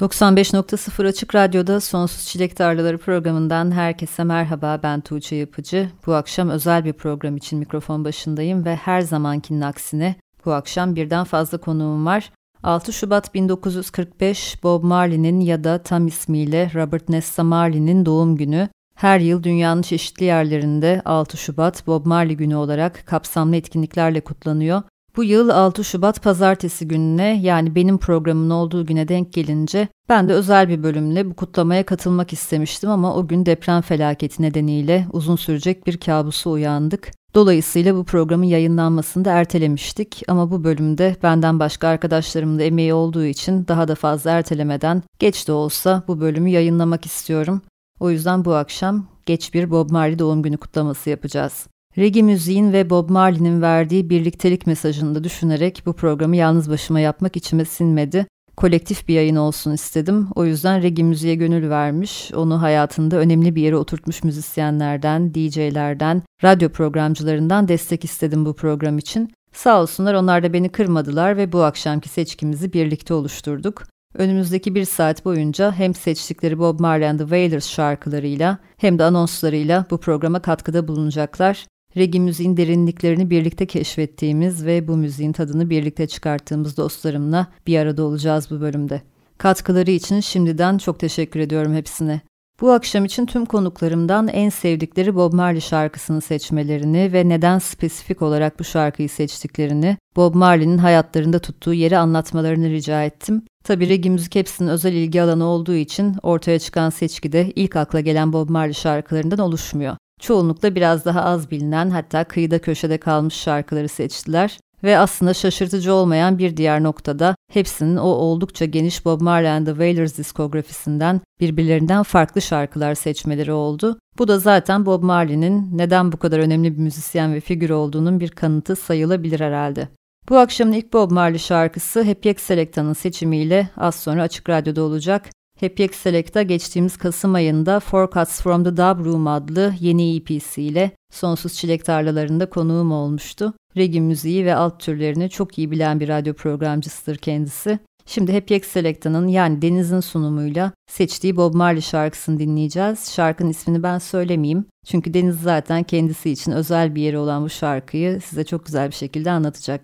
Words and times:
95.0 0.00 1.08
Açık 1.08 1.34
Radyo'da 1.34 1.80
Sonsuz 1.80 2.26
Çilek 2.26 2.56
Tarlaları 2.56 2.98
programından 2.98 3.70
herkese 3.70 4.24
merhaba 4.24 4.80
ben 4.82 5.00
Tuğçe 5.00 5.36
Yapıcı. 5.36 5.88
Bu 6.06 6.14
akşam 6.14 6.50
özel 6.50 6.84
bir 6.84 6.92
program 6.92 7.36
için 7.36 7.58
mikrofon 7.58 8.04
başındayım 8.04 8.64
ve 8.64 8.76
her 8.76 9.00
zamankinin 9.00 9.60
aksine 9.60 10.14
bu 10.44 10.52
akşam 10.52 10.96
birden 10.96 11.24
fazla 11.24 11.58
konuğum 11.58 12.06
var. 12.06 12.32
6 12.62 12.92
Şubat 12.92 13.34
1945 13.34 14.62
Bob 14.62 14.84
Marley'nin 14.84 15.40
ya 15.40 15.64
da 15.64 15.82
tam 15.82 16.06
ismiyle 16.06 16.70
Robert 16.74 17.08
Nesta 17.08 17.44
Marley'nin 17.44 18.06
doğum 18.06 18.36
günü. 18.36 18.68
Her 18.94 19.20
yıl 19.20 19.42
dünyanın 19.42 19.82
çeşitli 19.82 20.24
yerlerinde 20.24 21.02
6 21.04 21.36
Şubat 21.36 21.86
Bob 21.86 22.06
Marley 22.06 22.36
günü 22.36 22.56
olarak 22.56 23.06
kapsamlı 23.06 23.56
etkinliklerle 23.56 24.20
kutlanıyor 24.20 24.82
bu 25.16 25.24
yıl 25.24 25.48
6 25.48 25.84
Şubat 25.84 26.22
pazartesi 26.22 26.88
gününe 26.88 27.40
yani 27.42 27.74
benim 27.74 27.98
programın 27.98 28.50
olduğu 28.50 28.86
güne 28.86 29.08
denk 29.08 29.32
gelince 29.32 29.88
ben 30.08 30.28
de 30.28 30.32
özel 30.32 30.68
bir 30.68 30.82
bölümle 30.82 31.30
bu 31.30 31.34
kutlamaya 31.34 31.86
katılmak 31.86 32.32
istemiştim 32.32 32.90
ama 32.90 33.14
o 33.16 33.26
gün 33.26 33.46
deprem 33.46 33.80
felaketi 33.80 34.42
nedeniyle 34.42 35.06
uzun 35.12 35.36
sürecek 35.36 35.86
bir 35.86 35.96
kabusu 35.96 36.50
uyandık. 36.50 37.10
Dolayısıyla 37.34 37.96
bu 37.96 38.04
programın 38.04 38.44
yayınlanmasını 38.44 39.24
da 39.24 39.32
ertelemiştik 39.32 40.22
ama 40.28 40.50
bu 40.50 40.64
bölümde 40.64 41.16
benden 41.22 41.60
başka 41.60 41.88
arkadaşlarımın 41.88 42.58
da 42.58 42.62
emeği 42.62 42.94
olduğu 42.94 43.24
için 43.24 43.68
daha 43.68 43.88
da 43.88 43.94
fazla 43.94 44.30
ertelemeden 44.30 45.02
geç 45.18 45.48
de 45.48 45.52
olsa 45.52 46.02
bu 46.08 46.20
bölümü 46.20 46.50
yayınlamak 46.50 47.06
istiyorum. 47.06 47.62
O 48.00 48.10
yüzden 48.10 48.44
bu 48.44 48.54
akşam 48.54 49.06
geç 49.26 49.54
bir 49.54 49.70
Bob 49.70 49.90
Marley 49.90 50.18
doğum 50.18 50.42
günü 50.42 50.56
kutlaması 50.56 51.10
yapacağız. 51.10 51.66
Reggae 51.98 52.22
müziğin 52.22 52.72
ve 52.72 52.90
Bob 52.90 53.10
Marley'nin 53.10 53.62
verdiği 53.62 54.10
birliktelik 54.10 54.66
mesajını 54.66 55.14
da 55.14 55.24
düşünerek 55.24 55.82
bu 55.86 55.92
programı 55.92 56.36
yalnız 56.36 56.70
başıma 56.70 57.00
yapmak 57.00 57.36
içime 57.36 57.64
sinmedi. 57.64 58.26
Kolektif 58.56 59.08
bir 59.08 59.14
yayın 59.14 59.36
olsun 59.36 59.72
istedim. 59.72 60.28
O 60.34 60.44
yüzden 60.44 60.82
reggae 60.82 61.04
müziğe 61.04 61.34
gönül 61.34 61.70
vermiş, 61.70 62.30
onu 62.34 62.62
hayatında 62.62 63.16
önemli 63.16 63.54
bir 63.54 63.62
yere 63.62 63.76
oturtmuş 63.76 64.24
müzisyenlerden, 64.24 65.34
DJ'lerden, 65.34 66.22
radyo 66.44 66.68
programcılarından 66.68 67.68
destek 67.68 68.04
istedim 68.04 68.46
bu 68.46 68.54
program 68.54 68.98
için. 68.98 69.30
Sağ 69.52 69.80
olsunlar 69.80 70.14
onlar 70.14 70.42
da 70.42 70.52
beni 70.52 70.68
kırmadılar 70.68 71.36
ve 71.36 71.52
bu 71.52 71.62
akşamki 71.62 72.08
seçkimizi 72.08 72.72
birlikte 72.72 73.14
oluşturduk. 73.14 73.82
Önümüzdeki 74.14 74.74
bir 74.74 74.84
saat 74.84 75.24
boyunca 75.24 75.72
hem 75.72 75.94
seçtikleri 75.94 76.58
Bob 76.58 76.80
Marley 76.80 77.08
and 77.08 77.18
the 77.18 77.24
Wailers 77.24 77.68
şarkılarıyla 77.68 78.58
hem 78.76 78.98
de 78.98 79.04
anonslarıyla 79.04 79.86
bu 79.90 79.98
programa 79.98 80.42
katkıda 80.42 80.88
bulunacaklar. 80.88 81.66
Regi 81.96 82.20
müziğin 82.20 82.56
derinliklerini 82.56 83.30
birlikte 83.30 83.66
keşfettiğimiz 83.66 84.66
ve 84.66 84.88
bu 84.88 84.96
müziğin 84.96 85.32
tadını 85.32 85.70
birlikte 85.70 86.06
çıkarttığımız 86.06 86.76
dostlarımla 86.76 87.46
bir 87.66 87.78
arada 87.78 88.02
olacağız 88.02 88.50
bu 88.50 88.60
bölümde. 88.60 89.02
Katkıları 89.38 89.90
için 89.90 90.20
şimdiden 90.20 90.78
çok 90.78 91.00
teşekkür 91.00 91.40
ediyorum 91.40 91.74
hepsine. 91.74 92.20
Bu 92.60 92.70
akşam 92.70 93.04
için 93.04 93.26
tüm 93.26 93.44
konuklarımdan 93.44 94.28
en 94.28 94.48
sevdikleri 94.48 95.14
Bob 95.14 95.32
Marley 95.32 95.60
şarkısını 95.60 96.20
seçmelerini 96.20 97.12
ve 97.12 97.28
neden 97.28 97.58
spesifik 97.58 98.22
olarak 98.22 98.60
bu 98.60 98.64
şarkıyı 98.64 99.08
seçtiklerini, 99.08 99.96
Bob 100.16 100.34
Marley'nin 100.34 100.78
hayatlarında 100.78 101.38
tuttuğu 101.38 101.74
yeri 101.74 101.98
anlatmalarını 101.98 102.70
rica 102.70 103.04
ettim. 103.04 103.42
Tabi 103.64 103.88
regi 103.88 104.10
müzik 104.10 104.34
hepsinin 104.34 104.68
özel 104.68 104.92
ilgi 104.92 105.22
alanı 105.22 105.44
olduğu 105.44 105.74
için 105.74 106.16
ortaya 106.22 106.58
çıkan 106.58 106.90
seçki 106.90 107.32
de 107.32 107.52
ilk 107.56 107.76
akla 107.76 108.00
gelen 108.00 108.32
Bob 108.32 108.48
Marley 108.48 108.74
şarkılarından 108.74 109.38
oluşmuyor. 109.38 109.96
Çoğunlukla 110.22 110.74
biraz 110.74 111.04
daha 111.04 111.22
az 111.22 111.50
bilinen 111.50 111.90
hatta 111.90 112.24
kıyıda 112.24 112.58
köşede 112.58 112.98
kalmış 112.98 113.34
şarkıları 113.34 113.88
seçtiler 113.88 114.58
ve 114.84 114.98
aslında 114.98 115.34
şaşırtıcı 115.34 115.94
olmayan 115.94 116.38
bir 116.38 116.56
diğer 116.56 116.82
noktada 116.82 117.36
hepsinin 117.52 117.96
o 117.96 118.06
oldukça 118.06 118.64
geniş 118.64 119.04
Bob 119.04 119.20
Marley 119.20 119.50
and 119.50 119.66
the 119.66 119.72
Wailers 119.72 120.18
diskografisinden 120.18 121.20
birbirlerinden 121.40 122.02
farklı 122.02 122.42
şarkılar 122.42 122.94
seçmeleri 122.94 123.52
oldu. 123.52 123.98
Bu 124.18 124.28
da 124.28 124.38
zaten 124.38 124.86
Bob 124.86 125.02
Marley'nin 125.02 125.78
neden 125.78 126.12
bu 126.12 126.16
kadar 126.16 126.38
önemli 126.38 126.72
bir 126.72 126.82
müzisyen 126.82 127.34
ve 127.34 127.40
figür 127.40 127.70
olduğunun 127.70 128.20
bir 128.20 128.28
kanıtı 128.28 128.76
sayılabilir 128.76 129.40
herhalde. 129.40 129.88
Bu 130.28 130.38
akşamın 130.38 130.72
ilk 130.72 130.92
Bob 130.92 131.10
Marley 131.10 131.38
şarkısı 131.38 132.02
Happy 132.02 132.30
X 132.30 132.42
Selecta'nın 132.42 132.92
seçimiyle 132.92 133.68
az 133.76 133.94
sonra 133.94 134.22
Açık 134.22 134.48
Radyo'da 134.48 134.82
olacak. 134.82 135.30
Happy 135.62 135.86
Select'a 135.92 136.42
geçtiğimiz 136.42 136.96
Kasım 136.96 137.34
ayında 137.34 137.80
Forecasts 137.80 138.42
from 138.42 138.64
the 138.64 138.70
Dub 138.70 139.04
Room 139.04 139.26
adlı 139.26 139.74
yeni 139.80 140.16
EP'siyle 140.16 140.90
Sonsuz 141.12 141.54
Çilek 141.54 141.84
Tarlalarında 141.84 142.50
konuğum 142.50 142.92
olmuştu. 142.92 143.54
Reggae 143.76 144.00
müziği 144.00 144.44
ve 144.44 144.54
alt 144.54 144.80
türlerini 144.80 145.30
çok 145.30 145.58
iyi 145.58 145.70
bilen 145.70 146.00
bir 146.00 146.08
radyo 146.08 146.34
programcısıdır 146.34 147.16
kendisi. 147.16 147.78
Şimdi 148.06 148.32
Happy 148.32 148.56
X 148.56 148.68
Selecta'nın 148.68 149.28
yani 149.28 149.62
Deniz'in 149.62 150.00
sunumuyla 150.00 150.72
seçtiği 150.90 151.36
Bob 151.36 151.54
Marley 151.54 151.82
şarkısını 151.82 152.38
dinleyeceğiz. 152.38 153.12
Şarkının 153.12 153.50
ismini 153.50 153.82
ben 153.82 153.98
söylemeyeyim. 153.98 154.64
Çünkü 154.86 155.14
Deniz 155.14 155.40
zaten 155.40 155.82
kendisi 155.82 156.30
için 156.30 156.52
özel 156.52 156.94
bir 156.94 157.02
yeri 157.02 157.18
olan 157.18 157.44
bu 157.44 157.50
şarkıyı 157.50 158.20
size 158.20 158.44
çok 158.44 158.66
güzel 158.66 158.90
bir 158.90 158.94
şekilde 158.94 159.30
anlatacak. 159.30 159.80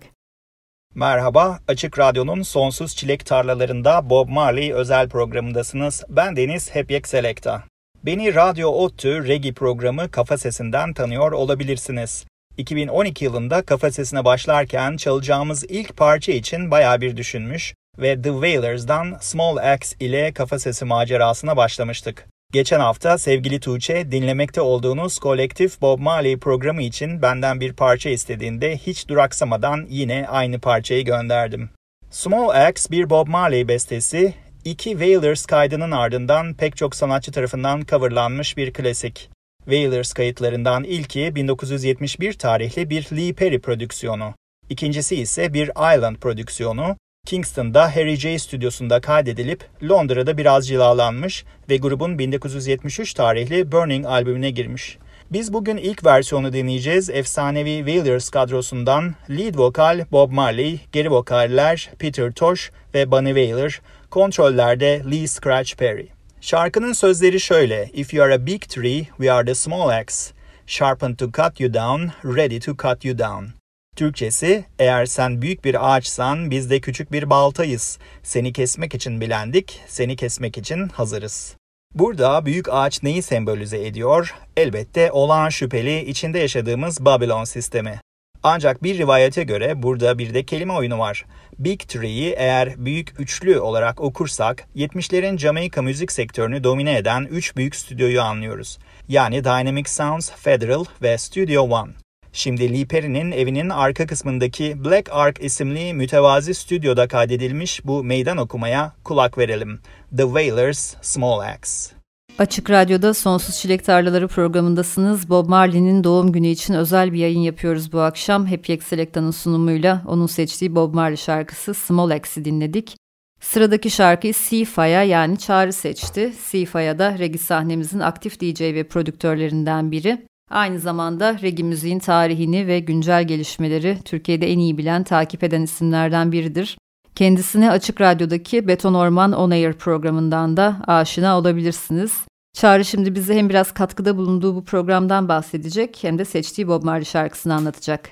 Merhaba, 0.99 1.59
Açık 1.67 1.99
Radyo'nun 1.99 2.41
Sonsuz 2.41 2.95
Çilek 2.95 3.25
Tarlalarında 3.25 4.09
Bob 4.09 4.29
Marley 4.29 4.73
özel 4.73 5.09
programındasınız. 5.09 6.03
Ben 6.09 6.35
Deniz 6.35 6.75
Hepyek 6.75 7.07
Selekta. 7.07 7.63
Beni 8.03 8.35
Radyo 8.35 8.69
ODTÜ 8.69 9.27
Regi 9.27 9.53
programı 9.53 10.11
Kafa 10.11 10.37
Sesi'nden 10.37 10.93
tanıyor 10.93 11.31
olabilirsiniz. 11.31 12.25
2012 12.57 13.25
yılında 13.25 13.61
Kafa 13.61 13.91
Sesi'ne 13.91 14.25
başlarken 14.25 14.97
çalacağımız 14.97 15.63
ilk 15.63 15.97
parça 15.97 16.31
için 16.31 16.71
baya 16.71 17.01
bir 17.01 17.17
düşünmüş 17.17 17.73
ve 17.99 18.21
The 18.21 18.29
Wailers'dan 18.29 19.17
Small 19.21 19.57
Axe 19.57 19.95
ile 19.99 20.33
Kafa 20.33 20.59
Sesi 20.59 20.85
macerasına 20.85 21.57
başlamıştık. 21.57 22.27
Geçen 22.53 22.79
hafta 22.79 23.17
sevgili 23.17 23.59
Tuğçe 23.59 24.11
dinlemekte 24.11 24.61
olduğunuz 24.61 25.19
kolektif 25.19 25.81
Bob 25.81 25.99
Marley 25.99 26.37
programı 26.37 26.81
için 26.81 27.21
benden 27.21 27.59
bir 27.59 27.73
parça 27.73 28.09
istediğinde 28.09 28.77
hiç 28.77 29.07
duraksamadan 29.07 29.85
yine 29.89 30.27
aynı 30.27 30.59
parçayı 30.59 31.05
gönderdim. 31.05 31.69
Small 32.11 32.49
Axe 32.49 32.91
bir 32.91 33.09
Bob 33.09 33.27
Marley 33.27 33.67
bestesi, 33.67 34.33
iki 34.65 34.89
Wailers 34.89 35.45
kaydının 35.45 35.91
ardından 35.91 36.53
pek 36.53 36.77
çok 36.77 36.95
sanatçı 36.95 37.31
tarafından 37.31 37.81
coverlanmış 37.81 38.57
bir 38.57 38.73
klasik. 38.73 39.29
Wailers 39.59 40.13
kayıtlarından 40.13 40.83
ilki 40.83 41.35
1971 41.35 42.33
tarihli 42.33 42.89
bir 42.89 43.07
Lee 43.17 43.33
Perry 43.33 43.61
prodüksiyonu. 43.61 44.33
İkincisi 44.69 45.15
ise 45.15 45.53
bir 45.53 45.69
Island 45.69 46.15
prodüksiyonu 46.15 46.97
Kingston'da 47.29 47.95
Harry 47.95 48.15
J 48.15 48.39
stüdyosunda 48.39 49.01
kaydedilip 49.01 49.65
Londra'da 49.83 50.37
biraz 50.37 50.67
cilalanmış 50.67 51.45
ve 51.69 51.77
grubun 51.77 52.19
1973 52.19 53.13
tarihli 53.13 53.71
Burning 53.71 54.05
albümüne 54.05 54.49
girmiş. 54.49 54.97
Biz 55.31 55.53
bugün 55.53 55.77
ilk 55.77 56.05
versiyonu 56.05 56.53
dinleyeceğiz. 56.53 57.09
Efsanevi 57.09 57.77
Wailers 57.77 58.29
kadrosundan 58.29 59.15
lead 59.29 59.57
vokal 59.57 60.05
Bob 60.11 60.31
Marley, 60.31 60.79
geri 60.91 61.11
vokaller 61.11 61.89
Peter 61.99 62.31
Tosh 62.31 62.71
ve 62.93 63.11
Bunny 63.11 63.27
Wailer, 63.27 63.81
kontrollerde 64.09 65.01
Lee 65.11 65.27
Scratch 65.27 65.75
Perry. 65.75 66.07
Şarkının 66.41 66.93
sözleri 66.93 67.39
şöyle. 67.39 67.89
If 67.93 68.13
you 68.13 68.25
are 68.25 68.33
a 68.33 68.45
big 68.45 68.61
tree, 68.61 69.03
we 69.17 69.31
are 69.31 69.45
the 69.45 69.55
small 69.55 69.89
axe. 69.89 70.33
Sharpened 70.67 71.17
to 71.17 71.25
cut 71.25 71.59
you 71.59 71.73
down, 71.73 72.07
ready 72.35 72.59
to 72.59 72.71
cut 72.77 73.05
you 73.05 73.17
down. 73.17 73.58
Türkçesi, 73.99 74.65
eğer 74.79 75.05
sen 75.05 75.41
büyük 75.41 75.65
bir 75.65 75.95
ağaçsan 75.95 76.51
biz 76.51 76.69
de 76.69 76.79
küçük 76.79 77.11
bir 77.11 77.29
baltayız. 77.29 77.99
Seni 78.23 78.53
kesmek 78.53 78.95
için 78.95 79.21
bilendik, 79.21 79.81
seni 79.87 80.15
kesmek 80.15 80.57
için 80.57 80.87
hazırız. 80.87 81.55
Burada 81.95 82.45
büyük 82.45 82.69
ağaç 82.71 83.03
neyi 83.03 83.21
sembolize 83.21 83.85
ediyor? 83.85 84.35
Elbette 84.57 85.11
olağan 85.11 85.49
şüpheli 85.49 86.05
içinde 86.05 86.39
yaşadığımız 86.39 87.05
Babylon 87.05 87.43
sistemi. 87.43 88.01
Ancak 88.43 88.83
bir 88.83 88.97
rivayete 88.97 89.43
göre 89.43 89.83
burada 89.83 90.17
bir 90.17 90.33
de 90.33 90.43
kelime 90.43 90.73
oyunu 90.73 90.99
var. 90.99 91.25
Big 91.57 91.79
Three'yi 91.79 92.35
eğer 92.37 92.85
büyük 92.85 93.19
üçlü 93.19 93.59
olarak 93.59 94.01
okursak 94.01 94.67
70'lerin 94.75 95.37
Jamaika 95.37 95.81
müzik 95.81 96.11
sektörünü 96.11 96.63
domine 96.63 96.97
eden 96.97 97.25
3 97.31 97.55
büyük 97.57 97.75
stüdyoyu 97.75 98.21
anlıyoruz. 98.21 98.77
Yani 99.07 99.43
Dynamic 99.43 99.89
Sounds, 99.89 100.31
Federal 100.31 100.85
ve 101.01 101.17
Studio 101.17 101.61
One. 101.61 101.91
Şimdi 102.33 102.73
Lee 102.73 102.85
Perry'nin 102.85 103.31
evinin 103.31 103.69
arka 103.69 104.07
kısmındaki 104.07 104.85
Black 104.85 105.09
Ark 105.11 105.43
isimli 105.43 105.93
mütevazi 105.93 106.53
stüdyoda 106.53 107.07
kaydedilmiş 107.07 107.85
bu 107.85 108.03
meydan 108.03 108.37
okumaya 108.37 108.93
kulak 109.03 109.37
verelim. 109.37 109.79
The 110.17 110.23
Wailers 110.23 110.95
Small 111.01 111.39
Axe. 111.39 111.99
Açık 112.39 112.69
Radyo'da 112.69 113.13
Sonsuz 113.13 113.55
Çilek 113.55 113.85
Tarlaları 113.85 114.27
programındasınız. 114.27 115.29
Bob 115.29 115.49
Marley'nin 115.49 116.03
doğum 116.03 116.31
günü 116.31 116.47
için 116.47 116.73
özel 116.73 117.13
bir 117.13 117.19
yayın 117.19 117.39
yapıyoruz 117.39 117.93
bu 117.93 117.99
akşam. 117.99 118.45
Happy 118.45 118.73
X 118.73 118.85
Selecta'nın 118.85 119.31
sunumuyla 119.31 120.03
onun 120.07 120.27
seçtiği 120.27 120.75
Bob 120.75 120.93
Marley 120.93 121.17
şarkısı 121.17 121.73
Small 121.73 122.09
Axe'i 122.09 122.45
dinledik. 122.45 122.95
Sıradaki 123.41 123.89
şarkıyı 123.89 124.33
Sifa'ya 124.33 125.03
yani 125.03 125.37
Çağrı 125.37 125.73
seçti. 125.73 126.33
Sifa'ya 126.39 126.99
da 126.99 127.19
regi 127.19 127.37
sahnemizin 127.37 127.99
aktif 127.99 128.39
DJ 128.41 128.61
ve 128.61 128.83
prodüktörlerinden 128.83 129.91
biri. 129.91 130.28
Aynı 130.49 130.79
zamanda 130.79 131.39
regi 131.41 131.63
müziğin 131.63 131.99
tarihini 131.99 132.67
ve 132.67 132.79
güncel 132.79 133.27
gelişmeleri 133.27 133.97
Türkiye'de 134.05 134.51
en 134.51 134.59
iyi 134.59 134.77
bilen, 134.77 135.03
takip 135.03 135.43
eden 135.43 135.61
isimlerden 135.61 136.31
biridir. 136.31 136.77
Kendisine 137.15 137.71
Açık 137.71 138.01
Radyo'daki 138.01 138.67
Beton 138.67 138.93
Orman 138.93 139.31
On 139.31 139.51
Air 139.51 139.73
programından 139.73 140.57
da 140.57 140.81
aşina 140.87 141.37
olabilirsiniz. 141.37 142.11
Çağrı 142.53 142.85
şimdi 142.85 143.15
bize 143.15 143.35
hem 143.35 143.49
biraz 143.49 143.73
katkıda 143.73 144.17
bulunduğu 144.17 144.55
bu 144.55 144.63
programdan 144.63 145.27
bahsedecek 145.29 145.97
hem 146.01 146.19
de 146.19 146.25
seçtiği 146.25 146.67
Bob 146.67 146.83
Marley 146.83 147.05
şarkısını 147.05 147.53
anlatacak. 147.53 148.09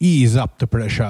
Ease 0.00 0.42
up 0.42 0.58
the 0.58 0.66
pressure. 0.66 1.06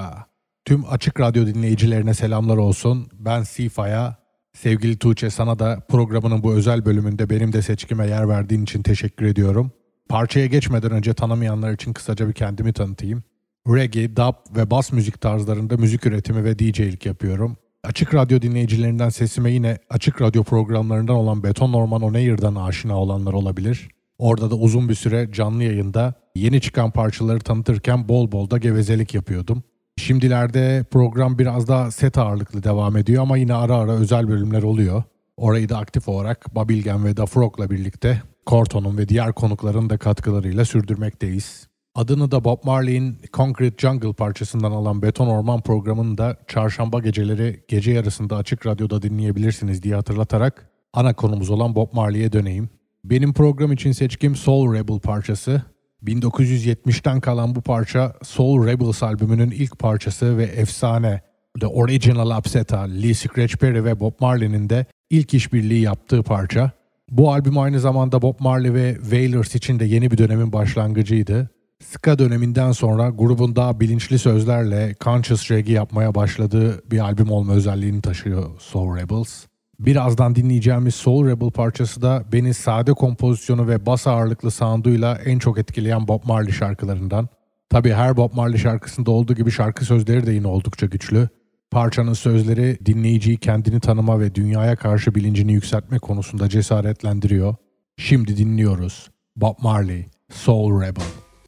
Tüm 0.65 0.85
Açık 0.89 1.19
Radyo 1.19 1.45
dinleyicilerine 1.45 2.13
selamlar 2.13 2.57
olsun. 2.57 3.07
Ben 3.13 3.43
Sifa'ya, 3.43 4.15
sevgili 4.53 4.97
Tuğçe 4.97 5.29
sana 5.29 5.59
da 5.59 5.79
programının 5.89 6.43
bu 6.43 6.53
özel 6.53 6.85
bölümünde 6.85 7.29
benim 7.29 7.53
de 7.53 7.61
seçkime 7.61 8.07
yer 8.07 8.29
verdiğin 8.29 8.63
için 8.63 8.83
teşekkür 8.83 9.25
ediyorum. 9.25 9.71
Parçaya 10.13 10.45
geçmeden 10.45 10.91
önce 10.91 11.13
tanımayanlar 11.13 11.71
için 11.71 11.93
kısaca 11.93 12.27
bir 12.27 12.33
kendimi 12.33 12.73
tanıtayım. 12.73 13.23
Reggae, 13.67 14.15
dub 14.15 14.55
ve 14.55 14.71
bas 14.71 14.91
müzik 14.91 15.21
tarzlarında 15.21 15.77
müzik 15.77 16.05
üretimi 16.05 16.43
ve 16.43 16.59
DJ'lik 16.59 17.05
yapıyorum. 17.05 17.57
Açık 17.83 18.13
Radyo 18.13 18.41
dinleyicilerinden 18.41 19.09
sesime 19.09 19.51
yine 19.51 19.77
Açık 19.89 20.21
Radyo 20.21 20.43
programlarından 20.43 21.15
olan 21.15 21.43
Beton 21.43 21.73
Orman 21.73 22.01
On 22.01 22.13
Air'dan 22.13 22.55
aşina 22.55 22.99
olanlar 22.99 23.33
olabilir. 23.33 23.89
Orada 24.17 24.51
da 24.51 24.55
uzun 24.55 24.89
bir 24.89 24.95
süre 24.95 25.31
canlı 25.31 25.63
yayında 25.63 26.13
yeni 26.35 26.61
çıkan 26.61 26.91
parçaları 26.91 27.39
tanıtırken 27.39 28.09
bol 28.09 28.31
bol 28.31 28.49
da 28.49 28.57
gevezelik 28.57 29.13
yapıyordum. 29.13 29.63
Şimdilerde 29.97 30.85
program 30.91 31.39
biraz 31.39 31.67
daha 31.67 31.91
set 31.91 32.17
ağırlıklı 32.17 32.63
devam 32.63 32.97
ediyor 32.97 33.21
ama 33.21 33.37
yine 33.37 33.53
ara 33.53 33.75
ara 33.75 33.91
özel 33.91 34.27
bölümler 34.27 34.63
oluyor. 34.63 35.03
Orayı 35.37 35.69
da 35.69 35.77
aktif 35.77 36.07
olarak 36.07 36.55
Babilgen 36.55 37.05
ve 37.05 37.17
Da 37.17 37.25
Frog'la 37.25 37.69
birlikte 37.69 38.21
Korto'nun 38.45 38.97
ve 38.97 39.09
diğer 39.09 39.33
konukların 39.33 39.89
da 39.89 39.97
katkılarıyla 39.97 40.65
sürdürmekteyiz. 40.65 41.67
Adını 41.95 42.31
da 42.31 42.43
Bob 42.43 42.63
Marley'in 42.63 43.17
Concrete 43.33 43.75
Jungle 43.77 44.13
parçasından 44.13 44.71
alan 44.71 45.01
Beton 45.01 45.27
Orman 45.27 45.61
programını 45.61 46.17
da 46.17 46.37
çarşamba 46.47 46.99
geceleri 46.99 47.63
gece 47.67 47.91
yarısında 47.91 48.37
açık 48.37 48.65
radyoda 48.65 49.01
dinleyebilirsiniz 49.01 49.83
diye 49.83 49.95
hatırlatarak 49.95 50.69
ana 50.93 51.13
konumuz 51.13 51.49
olan 51.49 51.75
Bob 51.75 51.93
Marley'e 51.93 52.31
döneyim. 52.31 52.69
Benim 53.03 53.33
program 53.33 53.71
için 53.71 53.91
seçkim 53.91 54.35
Soul 54.35 54.73
Rebel 54.73 54.99
parçası. 54.99 55.61
1970'ten 56.03 57.19
kalan 57.19 57.55
bu 57.55 57.61
parça 57.61 58.13
Soul 58.23 58.67
Rebels 58.67 59.03
albümünün 59.03 59.51
ilk 59.51 59.79
parçası 59.79 60.37
ve 60.37 60.43
efsane 60.43 61.21
The 61.59 61.67
Original 61.67 62.37
Upset'a 62.37 62.79
Lee 62.79 63.13
Scratch 63.13 63.55
Perry 63.55 63.83
ve 63.83 63.99
Bob 63.99 64.13
Marley'nin 64.19 64.69
de 64.69 64.85
ilk 65.09 65.33
işbirliği 65.33 65.81
yaptığı 65.81 66.23
parça. 66.23 66.71
Bu 67.11 67.31
albüm 67.31 67.57
aynı 67.57 67.79
zamanda 67.79 68.21
Bob 68.21 68.35
Marley 68.39 68.73
ve 68.73 68.93
Wailers 69.01 69.55
için 69.55 69.79
de 69.79 69.85
yeni 69.85 70.11
bir 70.11 70.17
dönemin 70.17 70.53
başlangıcıydı. 70.53 71.49
Ska 71.83 72.19
döneminden 72.19 72.71
sonra 72.71 73.09
grubun 73.09 73.55
daha 73.55 73.79
bilinçli 73.79 74.19
sözlerle 74.19 74.95
conscious 75.01 75.51
reggae 75.51 75.73
yapmaya 75.73 76.15
başladığı 76.15 76.91
bir 76.91 76.99
albüm 76.99 77.31
olma 77.31 77.53
özelliğini 77.53 78.01
taşıyor 78.01 78.49
Soul 78.59 78.97
Rebels. 78.97 79.45
Birazdan 79.79 80.35
dinleyeceğimiz 80.35 80.95
Soul 80.95 81.27
Rebel 81.27 81.51
parçası 81.51 82.01
da 82.01 82.23
beni 82.31 82.53
sade 82.53 82.93
kompozisyonu 82.93 83.67
ve 83.67 83.85
bas 83.85 84.07
ağırlıklı 84.07 84.51
sounduyla 84.51 85.15
en 85.25 85.39
çok 85.39 85.57
etkileyen 85.57 86.07
Bob 86.07 86.23
Marley 86.25 86.53
şarkılarından. 86.53 87.29
Tabi 87.69 87.93
her 87.93 88.17
Bob 88.17 88.33
Marley 88.33 88.57
şarkısında 88.57 89.11
olduğu 89.11 89.33
gibi 89.35 89.51
şarkı 89.51 89.85
sözleri 89.85 90.27
de 90.27 90.31
yine 90.31 90.47
oldukça 90.47 90.85
güçlü. 90.85 91.29
Parçanın 91.73 92.13
sözleri 92.13 92.77
dinleyiciyi 92.85 93.37
kendini 93.37 93.79
tanıma 93.79 94.19
ve 94.19 94.35
dünyaya 94.35 94.75
karşı 94.75 95.15
bilincini 95.15 95.53
yükseltme 95.53 95.99
konusunda 95.99 96.49
cesaretlendiriyor. 96.49 97.55
Şimdi 97.97 98.37
dinliyoruz. 98.37 99.09
Bob 99.35 99.55
Marley, 99.59 100.05
Soul 100.31 100.81
Rebel. 100.81 101.03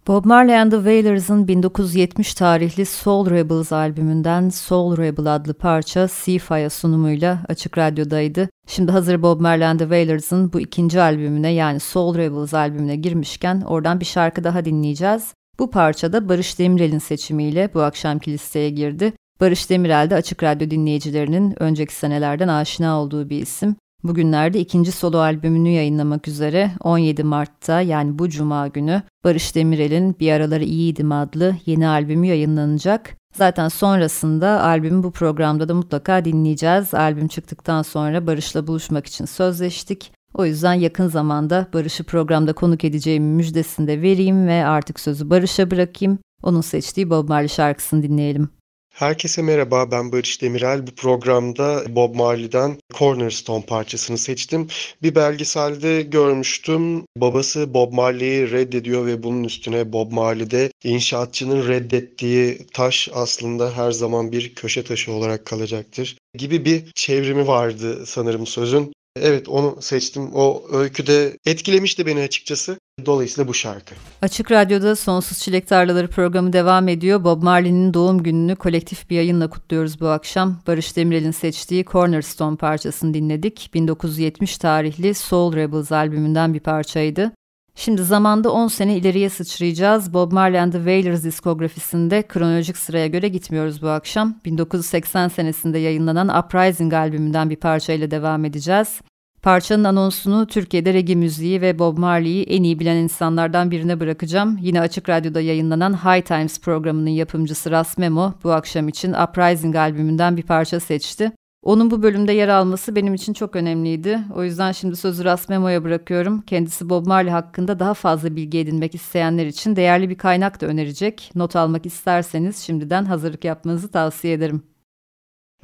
Bob 0.08 0.26
Marley 0.26 0.60
and 0.60 0.72
the 0.72 0.78
Wailers'ın 0.78 1.48
1970 1.48 2.34
tarihli 2.34 2.86
Soul 2.86 3.30
Rebels 3.30 3.72
albümünden 3.72 4.50
Soul 4.50 4.98
Rebel 4.98 5.36
adlı 5.36 5.54
parça 5.54 6.08
Sifa'ya 6.08 6.70
sunumuyla 6.70 7.44
Açık 7.50 7.78
Radyo'daydı. 7.78 8.50
Şimdi 8.68 8.92
hazır 8.92 9.22
Bob 9.22 9.42
Marley 9.42 9.68
and 9.68 9.80
the 9.80 9.86
Wailers'ın 9.86 10.54
bu 10.54 10.60
ikinci 10.60 11.02
albümüne 11.02 11.50
yani 11.50 11.80
Soul 11.80 12.18
Rebels 12.18 12.54
albümüne 12.54 12.96
girmişken 12.96 13.62
oradan 13.62 14.00
bir 14.00 14.06
şarkı 14.06 14.44
daha 14.44 14.66
dinleyeceğiz. 14.66 15.34
Bu 15.60 15.72
parçada 15.72 16.30
Barış 16.30 16.60
Demirel'in 16.60 17.00
seçimiyle 17.00 17.70
bu 17.74 17.82
akşamki 17.82 18.32
listeye 18.32 18.70
girdi. 18.70 19.14
Barış 19.42 19.70
Demirel 19.70 20.10
de 20.10 20.16
Açık 20.16 20.44
Radyo 20.44 20.70
dinleyicilerinin 20.70 21.64
önceki 21.64 21.96
senelerden 21.96 22.48
aşina 22.48 23.02
olduğu 23.02 23.30
bir 23.30 23.42
isim. 23.42 23.76
Bugünlerde 24.04 24.60
ikinci 24.60 24.92
solo 24.92 25.18
albümünü 25.18 25.70
yayınlamak 25.70 26.28
üzere 26.28 26.72
17 26.84 27.24
Mart'ta 27.24 27.82
yani 27.82 28.20
bu 28.20 28.30
cuma 28.30 28.68
günü 28.68 29.02
Barış 29.24 29.56
Demirel'in 29.56 30.16
Bir 30.20 30.32
Araları 30.32 30.64
İyiydim 30.64 31.12
adlı 31.12 31.56
yeni 31.66 31.88
albümü 31.88 32.28
yayınlanacak. 32.28 33.18
Zaten 33.36 33.68
sonrasında 33.68 34.64
albümü 34.64 35.04
bu 35.04 35.12
programda 35.12 35.70
da 35.70 35.74
mutlaka 35.74 36.26
dinleyeceğiz. 36.26 36.94
Albüm 36.94 37.28
çıktıktan 37.28 37.82
sonra 37.82 38.28
Barış'la 38.28 38.68
buluşmak 38.68 39.06
için 39.06 39.26
sözleştik. 39.26 40.12
O 40.34 40.46
yüzden 40.46 40.74
yakın 40.74 41.08
zamanda 41.08 41.68
Barış'ı 41.74 42.04
programda 42.04 42.54
konuk 42.54 42.84
edeceğimi 42.84 43.36
müjdesini 43.36 43.88
de 43.88 44.02
vereyim 44.02 44.48
ve 44.48 44.66
artık 44.66 45.00
sözü 45.00 45.30
Barış'a 45.30 45.72
bırakayım. 45.72 46.20
Onun 46.44 46.62
seçtiği 46.62 47.10
Bob 47.10 47.30
Marley 47.30 47.50
şarkısını 47.50 48.04
dinleyelim. 48.04 48.50
Herkese 48.96 49.42
merhaba, 49.42 49.92
ben 49.92 50.12
Barış 50.12 50.42
Demirel. 50.42 50.88
Bu 50.88 50.92
programda 50.92 51.84
Bob 51.96 52.16
Marley'den 52.16 52.78
Cornerstone 52.94 53.66
parçasını 53.66 54.18
seçtim. 54.18 54.68
Bir 55.04 55.16
belgeselde 55.16 56.02
görmüştüm. 56.02 57.04
Babası 57.18 57.74
Bob 57.74 57.94
Marley'i 57.94 58.52
reddediyor 58.52 59.06
ve 59.06 59.24
bunun 59.24 59.44
üstüne 59.44 59.94
Bob 59.94 60.12
Marley'de 60.12 60.72
inşaatçının 60.84 61.68
reddettiği 61.68 62.68
taş 62.74 63.10
aslında 63.14 63.78
her 63.78 63.92
zaman 63.92 64.32
bir 64.32 64.56
köşe 64.56 64.84
taşı 64.84 65.12
olarak 65.12 65.46
kalacaktır 65.46 66.18
gibi 66.38 66.66
bir 66.66 66.92
çevrimi 66.96 67.48
vardı 67.48 68.06
sanırım 68.06 68.48
sözün. 68.48 68.94
Evet 69.22 69.50
onu 69.50 69.78
seçtim. 69.80 70.30
O 70.34 70.64
öyküde 70.72 71.38
etkilemişti 71.46 72.06
beni 72.06 72.22
açıkçası. 72.22 72.78
Dolayısıyla 73.06 73.48
bu 73.48 73.54
şarkı. 73.54 73.96
Açık 74.22 74.52
Radyo'da 74.52 74.96
Sonsuz 74.96 75.40
Çilek 75.40 75.68
Tarlaları 75.68 76.08
programı 76.08 76.54
devam 76.54 76.88
ediyor. 76.88 77.24
Bob 77.24 77.44
Marley'nin 77.44 77.94
doğum 77.94 78.24
gününü 78.24 78.56
kolektif 78.56 79.10
bir 79.10 79.16
yayınla 79.16 79.50
kutluyoruz 79.50 80.02
bu 80.02 80.08
akşam. 80.08 80.62
Barış 80.68 80.96
Demirel'in 80.96 81.32
seçtiği 81.32 81.86
Cornerstone 81.86 82.58
parçasını 82.58 83.14
dinledik. 83.14 83.70
1970 83.74 84.58
tarihli 84.58 85.14
Soul 85.14 85.56
Rebels 85.56 85.92
albümünden 85.92 86.54
bir 86.54 86.60
parçaydı. 86.60 87.32
Şimdi 87.76 88.04
zamanda 88.04 88.52
10 88.52 88.68
sene 88.68 88.98
ileriye 88.98 89.30
sıçrayacağız. 89.30 90.14
Bob 90.14 90.32
Marley 90.32 90.60
and 90.60 90.72
the 90.72 90.78
Wailers 90.78 91.24
diskografisinde 91.24 92.24
kronolojik 92.28 92.78
sıraya 92.78 93.08
göre 93.08 93.28
gitmiyoruz 93.28 93.82
bu 93.82 93.90
akşam. 93.90 94.36
1980 94.46 95.28
senesinde 95.28 95.78
yayınlanan 95.78 96.44
Uprising 96.44 96.94
albümünden 96.94 97.50
bir 97.50 97.56
parçayla 97.56 98.12
devam 98.12 98.46
edeceğiz. 98.46 99.02
Parçanın 99.42 99.84
anonsunu 99.84 100.48
Türkiye'de 100.48 100.94
reggae 100.94 101.16
müziği 101.16 101.62
ve 101.62 101.80
Bob 101.80 101.98
Marley'i 101.98 102.44
en 102.44 102.64
iyi 102.64 102.80
bilen 102.80 102.96
insanlardan 102.96 103.72
birine 103.72 104.00
bırakacağım. 104.00 104.58
Yine 104.62 104.82
Açık 104.82 105.10
Radyo'da 105.10 105.42
yayınlanan 105.42 105.94
High 105.94 106.26
Times 106.26 106.60
programının 106.60 107.10
yapımcısı 107.10 107.72
Ras 107.72 107.98
Memo 107.98 108.34
bu 108.44 108.52
akşam 108.52 108.88
için 108.88 109.14
Uprising 109.14 109.76
albümünden 109.76 110.38
bir 110.38 110.44
parça 110.44 110.80
seçti. 110.80 111.32
Onun 111.66 111.92
bu 111.92 112.04
bölümde 112.04 112.34
yer 112.34 112.48
alması 112.48 112.96
benim 112.96 113.14
için 113.14 113.34
çok 113.34 113.56
önemliydi. 113.56 114.20
O 114.36 114.44
yüzden 114.44 114.72
şimdi 114.72 114.96
sözü 114.96 115.24
Ras 115.24 115.50
Memo'ya 115.50 115.84
bırakıyorum. 115.84 116.42
Kendisi 116.42 116.90
Bob 116.90 117.08
Marley 117.08 117.32
hakkında 117.32 117.80
daha 117.80 117.94
fazla 117.94 118.36
bilgi 118.36 118.60
edinmek 118.60 118.96
isteyenler 118.96 119.46
için 119.46 119.76
değerli 119.76 120.10
bir 120.10 120.18
kaynak 120.18 120.62
da 120.62 120.66
önerecek. 120.66 121.32
Not 121.36 121.56
almak 121.56 121.86
isterseniz 121.86 122.58
şimdiden 122.58 123.06
hazırlık 123.06 123.46
yapmanızı 123.46 123.92
tavsiye 123.92 124.34
ederim. 124.34 124.64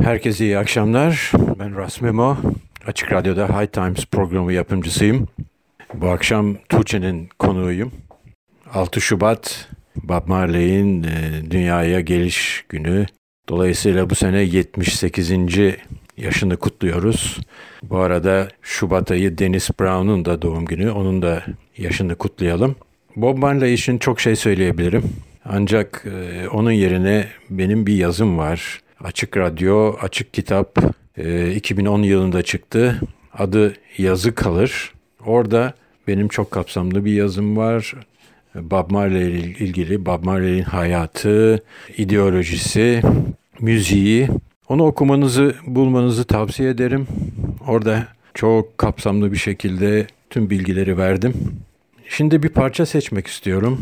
Herkese 0.02 0.46
iyi 0.46 0.58
akşamlar. 0.58 1.32
Ben 1.60 1.78
Ras 1.78 2.02
Memo. 2.02 2.38
Açık 2.88 3.12
Radyo'da 3.12 3.62
High 3.62 3.68
Times 3.68 4.06
programı 4.06 4.54
yapımcısıyım. 4.54 5.28
Bu 5.94 6.10
akşam 6.10 6.56
Tuğçe'nin 6.70 7.30
konuğuyum. 7.40 7.92
6 8.74 9.02
Şubat 9.02 9.70
Bob 9.96 10.28
Marley'in 10.28 11.04
e, 11.04 11.52
dünyaya 11.52 12.02
geliş 12.02 12.66
günü. 12.70 13.06
Dolayısıyla 13.52 14.10
bu 14.10 14.16
sene 14.16 14.42
78. 14.42 15.32
yaşını 16.18 16.58
kutluyoruz. 16.58 17.38
Bu 17.84 17.98
arada 17.98 18.48
Şubat 18.62 19.12
ayı 19.12 19.38
Dennis 19.38 19.70
Brown'un 19.80 20.26
da 20.26 20.42
doğum 20.42 20.66
günü. 20.66 20.92
Onun 20.92 21.22
da 21.22 21.44
yaşını 21.78 22.16
kutlayalım. 22.16 22.76
Bob 23.16 23.38
Marley 23.38 23.74
için 23.74 23.98
çok 23.98 24.20
şey 24.20 24.36
söyleyebilirim. 24.36 25.04
Ancak 25.46 26.06
e, 26.06 26.48
onun 26.50 26.72
yerine 26.72 27.28
benim 27.50 27.86
bir 27.88 27.94
yazım 27.94 28.38
var. 28.38 28.82
Açık 29.04 29.38
Radyo, 29.38 29.96
Açık 30.02 30.34
Kitap 30.34 30.80
e, 31.18 31.52
2010 31.56 32.02
yılında 32.02 32.44
çıktı. 32.44 33.02
Adı 33.34 33.74
Yazı 33.98 34.36
Kalır. 34.36 34.94
Orada 35.26 35.74
benim 36.08 36.28
çok 36.28 36.52
kapsamlı 36.52 37.06
bir 37.06 37.14
yazım 37.14 37.58
var. 37.58 37.94
Bob 38.56 38.92
Marley 38.92 39.30
ile 39.30 39.38
ilgili 39.38 40.06
Bob 40.06 40.24
Marley'in 40.24 40.64
hayatı, 40.64 41.64
ideolojisi, 41.98 43.02
müziği. 43.62 44.28
Onu 44.70 44.86
okumanızı, 44.86 45.56
bulmanızı 45.68 46.24
tavsiye 46.24 46.70
ederim. 46.70 47.08
Orada 47.68 48.08
çok 48.34 48.78
kapsamlı 48.78 49.32
bir 49.32 49.38
şekilde 49.38 50.08
tüm 50.30 50.50
bilgileri 50.50 50.98
verdim. 50.98 51.34
Şimdi 52.10 52.44
bir 52.44 52.50
parça 52.50 52.86
seçmek 52.86 53.28
istiyorum. 53.28 53.80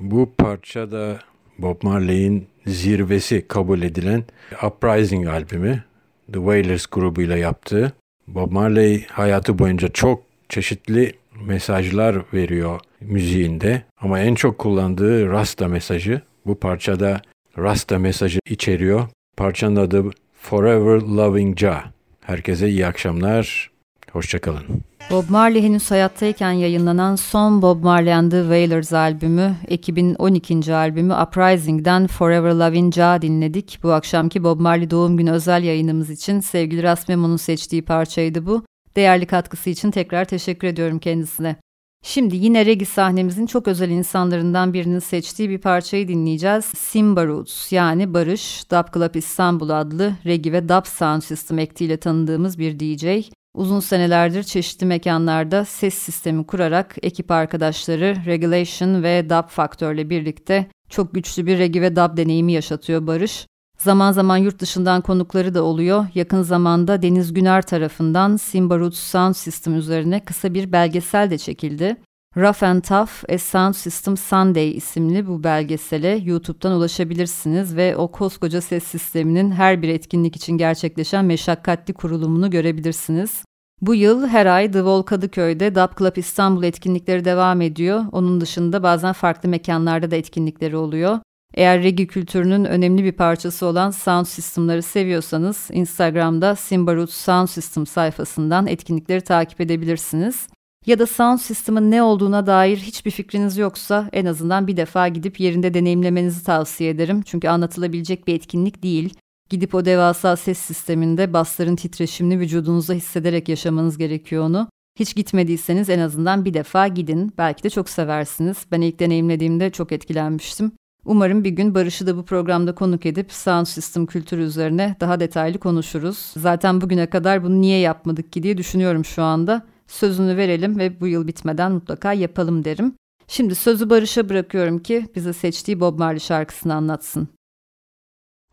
Bu 0.00 0.30
parça 0.38 0.90
da 0.90 1.18
Bob 1.58 1.76
Marley'in 1.82 2.46
zirvesi 2.66 3.48
kabul 3.48 3.82
edilen 3.82 4.24
Uprising 4.62 5.28
albümü. 5.28 5.84
The 6.32 6.38
Wailers 6.38 6.86
grubuyla 6.86 7.36
yaptığı. 7.36 7.92
Bob 8.28 8.52
Marley 8.52 9.06
hayatı 9.06 9.58
boyunca 9.58 9.88
çok 9.88 10.22
çeşitli 10.48 11.12
mesajlar 11.46 12.16
veriyor 12.34 12.80
müziğinde 13.00 13.82
ama 14.00 14.20
en 14.20 14.34
çok 14.34 14.58
kullandığı 14.58 15.30
Rasta 15.30 15.68
mesajı. 15.68 16.20
Bu 16.46 16.54
parçada 16.54 17.22
Rasta 17.58 17.98
mesajı 17.98 18.38
içeriyor. 18.46 19.08
Parçanın 19.36 19.76
adı 19.76 20.04
Forever 20.34 21.00
Loving 21.00 21.58
Jah. 21.58 21.84
Herkese 22.20 22.68
iyi 22.68 22.86
akşamlar. 22.86 23.70
Hoşçakalın. 24.12 24.64
Bob 25.10 25.28
Marley 25.28 25.62
henüz 25.62 25.90
hayattayken 25.90 26.52
yayınlanan 26.52 27.16
son 27.16 27.62
Bob 27.62 27.84
Marley 27.84 28.14
and 28.14 28.30
the 28.30 28.40
Wailers 28.40 28.92
albümü, 28.92 29.56
ekibin 29.68 30.14
12. 30.14 30.74
albümü 30.74 31.14
Uprising'den 31.14 32.06
Forever 32.06 32.52
Loving 32.52 32.94
Ja 32.94 33.22
dinledik. 33.22 33.78
Bu 33.82 33.92
akşamki 33.92 34.44
Bob 34.44 34.60
Marley 34.60 34.90
doğum 34.90 35.16
günü 35.16 35.30
özel 35.30 35.62
yayınımız 35.62 36.10
için 36.10 36.40
sevgili 36.40 36.82
Rasmemo'nun 36.82 37.36
seçtiği 37.36 37.82
parçaydı 37.82 38.46
bu. 38.46 38.64
Değerli 38.96 39.26
katkısı 39.26 39.70
için 39.70 39.90
tekrar 39.90 40.24
teşekkür 40.24 40.68
ediyorum 40.68 40.98
kendisine. 40.98 41.56
Şimdi 42.04 42.36
yine 42.36 42.66
regi 42.66 42.86
sahnemizin 42.86 43.46
çok 43.46 43.68
özel 43.68 43.90
insanlarından 43.90 44.72
birinin 44.72 44.98
seçtiği 44.98 45.50
bir 45.50 45.58
parçayı 45.58 46.08
dinleyeceğiz. 46.08 46.64
Simba 46.64 47.26
Roots 47.26 47.72
yani 47.72 48.14
Barış, 48.14 48.70
Dub 48.70 48.94
Club 48.94 49.14
İstanbul 49.14 49.70
adlı 49.70 50.14
regi 50.26 50.52
ve 50.52 50.68
dub 50.68 50.86
sound 50.86 51.22
system 51.22 51.58
ektiyle 51.58 51.96
tanıdığımız 51.96 52.58
bir 52.58 52.78
DJ. 52.80 53.30
Uzun 53.54 53.80
senelerdir 53.80 54.42
çeşitli 54.42 54.86
mekanlarda 54.86 55.64
ses 55.64 55.94
sistemi 55.94 56.46
kurarak 56.46 56.96
ekip 57.02 57.30
arkadaşları 57.30 58.16
Regulation 58.26 59.02
ve 59.02 59.30
Dub 59.30 59.48
Faktörle 59.48 60.10
birlikte 60.10 60.66
çok 60.88 61.14
güçlü 61.14 61.46
bir 61.46 61.58
regi 61.58 61.82
ve 61.82 61.96
dub 61.96 62.16
deneyimi 62.16 62.52
yaşatıyor 62.52 63.06
Barış. 63.06 63.46
Zaman 63.82 64.12
zaman 64.12 64.36
yurt 64.36 64.58
dışından 64.58 65.00
konukları 65.00 65.54
da 65.54 65.62
oluyor. 65.62 66.06
Yakın 66.14 66.42
zamanda 66.42 67.02
Deniz 67.02 67.32
Güner 67.32 67.62
tarafından 67.62 68.36
Simba 68.36 68.78
Roots 68.78 68.98
Sound 68.98 69.34
System 69.34 69.76
üzerine 69.76 70.20
kısa 70.20 70.54
bir 70.54 70.72
belgesel 70.72 71.30
de 71.30 71.38
çekildi. 71.38 71.96
Rough 72.36 72.62
and 72.62 72.82
Tough 72.82 73.34
A 73.34 73.38
Sound 73.38 73.74
System 73.74 74.16
Sunday 74.16 74.76
isimli 74.76 75.26
bu 75.26 75.44
belgesele 75.44 76.20
YouTube'dan 76.24 76.72
ulaşabilirsiniz 76.72 77.76
ve 77.76 77.96
o 77.96 78.08
koskoca 78.10 78.60
ses 78.60 78.84
sisteminin 78.84 79.50
her 79.50 79.82
bir 79.82 79.88
etkinlik 79.88 80.36
için 80.36 80.52
gerçekleşen 80.52 81.24
meşakkatli 81.24 81.94
kurulumunu 81.94 82.50
görebilirsiniz. 82.50 83.44
Bu 83.80 83.94
yıl 83.94 84.26
her 84.26 84.46
ay 84.46 84.66
The 84.66 84.78
Wall 84.78 85.02
Kadıköy'de 85.02 85.74
Dub 85.74 85.98
Club 85.98 86.16
İstanbul 86.16 86.62
etkinlikleri 86.62 87.24
devam 87.24 87.60
ediyor. 87.60 88.04
Onun 88.12 88.40
dışında 88.40 88.82
bazen 88.82 89.12
farklı 89.12 89.48
mekanlarda 89.48 90.10
da 90.10 90.16
etkinlikleri 90.16 90.76
oluyor. 90.76 91.18
Eğer 91.54 91.82
reggae 91.82 92.06
kültürünün 92.06 92.64
önemli 92.64 93.04
bir 93.04 93.12
parçası 93.12 93.66
olan 93.66 93.90
sound 93.90 94.26
system'ları 94.26 94.82
seviyorsanız 94.82 95.68
Instagram'da 95.72 96.56
Simba 96.56 96.94
Roots 96.94 97.14
Sound 97.14 97.48
System 97.48 97.86
sayfasından 97.86 98.66
etkinlikleri 98.66 99.20
takip 99.20 99.60
edebilirsiniz. 99.60 100.46
Ya 100.86 100.98
da 100.98 101.06
sound 101.06 101.38
system'ın 101.38 101.90
ne 101.90 102.02
olduğuna 102.02 102.46
dair 102.46 102.76
hiçbir 102.76 103.10
fikriniz 103.10 103.56
yoksa 103.56 104.08
en 104.12 104.26
azından 104.26 104.66
bir 104.66 104.76
defa 104.76 105.08
gidip 105.08 105.40
yerinde 105.40 105.74
deneyimlemenizi 105.74 106.44
tavsiye 106.44 106.90
ederim. 106.90 107.22
Çünkü 107.22 107.48
anlatılabilecek 107.48 108.26
bir 108.26 108.34
etkinlik 108.34 108.82
değil. 108.82 109.14
Gidip 109.50 109.74
o 109.74 109.84
devasa 109.84 110.36
ses 110.36 110.58
sisteminde 110.58 111.32
basların 111.32 111.76
titreşimini 111.76 112.40
vücudunuza 112.40 112.94
hissederek 112.94 113.48
yaşamanız 113.48 113.98
gerekiyor 113.98 114.44
onu. 114.44 114.68
Hiç 114.98 115.14
gitmediyseniz 115.16 115.88
en 115.88 115.98
azından 115.98 116.44
bir 116.44 116.54
defa 116.54 116.88
gidin. 116.88 117.32
Belki 117.38 117.62
de 117.62 117.70
çok 117.70 117.88
seversiniz. 117.88 118.56
Ben 118.72 118.80
ilk 118.80 119.00
deneyimlediğimde 119.00 119.70
çok 119.70 119.92
etkilenmiştim. 119.92 120.72
Umarım 121.04 121.44
bir 121.44 121.50
gün 121.50 121.74
Barış'ı 121.74 122.06
da 122.06 122.16
bu 122.16 122.24
programda 122.24 122.74
konuk 122.74 123.06
edip 123.06 123.32
sound 123.32 123.66
system 123.66 124.06
kültürü 124.06 124.42
üzerine 124.42 124.96
daha 125.00 125.20
detaylı 125.20 125.58
konuşuruz. 125.58 126.32
Zaten 126.36 126.80
bugüne 126.80 127.06
kadar 127.06 127.44
bunu 127.44 127.60
niye 127.60 127.78
yapmadık 127.78 128.32
ki 128.32 128.42
diye 128.42 128.58
düşünüyorum 128.58 129.04
şu 129.04 129.22
anda. 129.22 129.62
Sözünü 129.86 130.36
verelim 130.36 130.78
ve 130.78 131.00
bu 131.00 131.06
yıl 131.06 131.26
bitmeden 131.26 131.72
mutlaka 131.72 132.12
yapalım 132.12 132.64
derim. 132.64 132.94
Şimdi 133.28 133.54
sözü 133.54 133.90
Barış'a 133.90 134.28
bırakıyorum 134.28 134.78
ki 134.78 135.06
bize 135.14 135.32
seçtiği 135.32 135.80
Bob 135.80 135.98
Marley 135.98 136.20
şarkısını 136.20 136.74
anlatsın. 136.74 137.28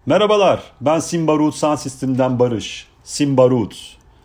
Merhabalar, 0.06 0.64
ben 0.82 1.00
Simba 1.00 1.38
Roots 1.38 1.58
Sound 1.58 1.78
System'den 1.78 2.40
Barış. 2.40 2.88
Simba 3.04 3.50
Roots. 3.50 3.78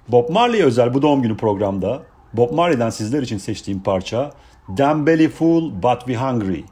Bob 0.09 0.31
Marley'e 0.31 0.65
özel 0.65 0.95
bu 0.95 1.03
doğum 1.03 1.23
günü 1.23 1.37
programda 1.37 2.03
Bob 2.33 2.53
Marley'den 2.53 2.91
sizler 2.91 3.23
için 3.23 3.39
seçtiğim 3.39 3.83
parça 3.83 4.31
Damn 4.79 5.07
Belly 5.07 5.29
Full 5.29 5.83
But 5.83 5.99
We 5.99 6.17
Hungry. 6.17 6.65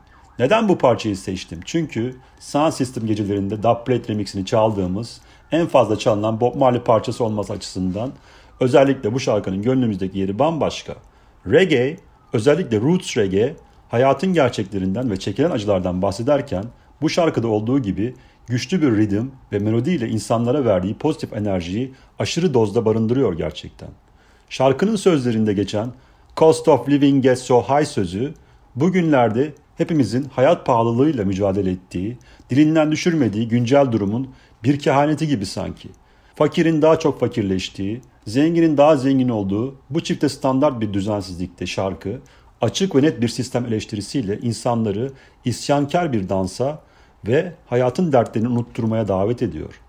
Neden 0.43 0.69
bu 0.69 0.79
parçayı 0.79 1.17
seçtim? 1.17 1.61
Çünkü 1.65 2.17
Sound 2.41 2.73
System 2.73 3.07
gecelerinde 3.07 3.63
Dub 3.63 4.09
remixini 4.09 4.47
çaldığımız 4.47 5.21
en 5.53 5.67
fazla 5.67 5.99
çalınan 5.99 6.41
Bob 6.41 6.55
Marley 6.55 6.81
parçası 6.81 7.25
olması 7.25 7.53
açısından 7.53 8.13
özellikle 8.61 9.15
bu 9.15 9.21
şarkının 9.21 9.63
gönlümüzdeki 9.63 10.19
yeri 10.19 10.39
bambaşka. 10.39 10.95
Reggae, 11.47 11.97
özellikle 12.33 12.81
roots 12.81 13.17
reggae, 13.17 13.57
hayatın 13.89 14.33
gerçeklerinden 14.33 15.11
ve 15.11 15.17
çekilen 15.17 15.51
acılardan 15.51 16.03
bahsederken 16.03 16.65
bu 17.03 17.11
şarkıda 17.11 17.49
olduğu 17.49 17.79
gibi 17.79 18.15
güçlü 18.47 18.83
bir 18.83 18.97
ritim 18.97 19.33
ve 19.53 19.59
melodiyle 19.59 20.09
insanlara 20.09 20.65
verdiği 20.65 20.95
pozitif 20.95 21.33
enerjiyi 21.33 21.93
aşırı 22.19 22.55
dozda 22.55 22.85
barındırıyor 22.85 23.37
gerçekten. 23.37 23.89
Şarkının 24.49 24.97
sözlerinde 24.97 25.53
geçen 25.53 25.89
Cost 26.37 26.69
of 26.69 26.89
Living 26.89 27.23
Gets 27.23 27.43
So 27.43 27.63
High 27.63 27.87
sözü 27.87 28.35
bugünlerde 28.77 29.53
hepimizin 29.77 30.25
hayat 30.25 30.67
pahalılığıyla 30.67 31.25
mücadele 31.25 31.71
ettiği, 31.71 32.19
dilinden 32.51 32.93
düşürmediği 32.93 33.49
güncel 33.49 33.93
durumun 33.93 34.31
bir 34.65 34.79
kehaneti 34.79 35.29
gibi 35.29 35.47
sanki. 35.47 35.89
Fakirin 36.35 36.83
daha 36.83 36.99
çok 36.99 37.21
fakirleştiği, 37.21 38.01
zenginin 38.27 38.77
daha 38.77 38.97
zengin 38.97 39.29
olduğu 39.29 39.75
bu 39.91 40.01
çifte 40.01 40.29
standart 40.29 40.81
bir 40.81 40.93
düzensizlikte 40.93 41.67
şarkı, 41.67 42.21
açık 42.61 42.97
ve 42.97 43.03
net 43.03 43.21
bir 43.21 43.29
sistem 43.29 43.67
eleştirisiyle 43.67 44.39
insanları 44.39 45.13
isyankar 45.45 46.13
bir 46.13 46.29
dansa 46.29 46.83
ve 47.27 47.53
hayatın 47.67 48.13
dertlerini 48.13 48.49
unutturmaya 48.49 49.09
davet 49.09 49.43
ediyor. 49.43 49.81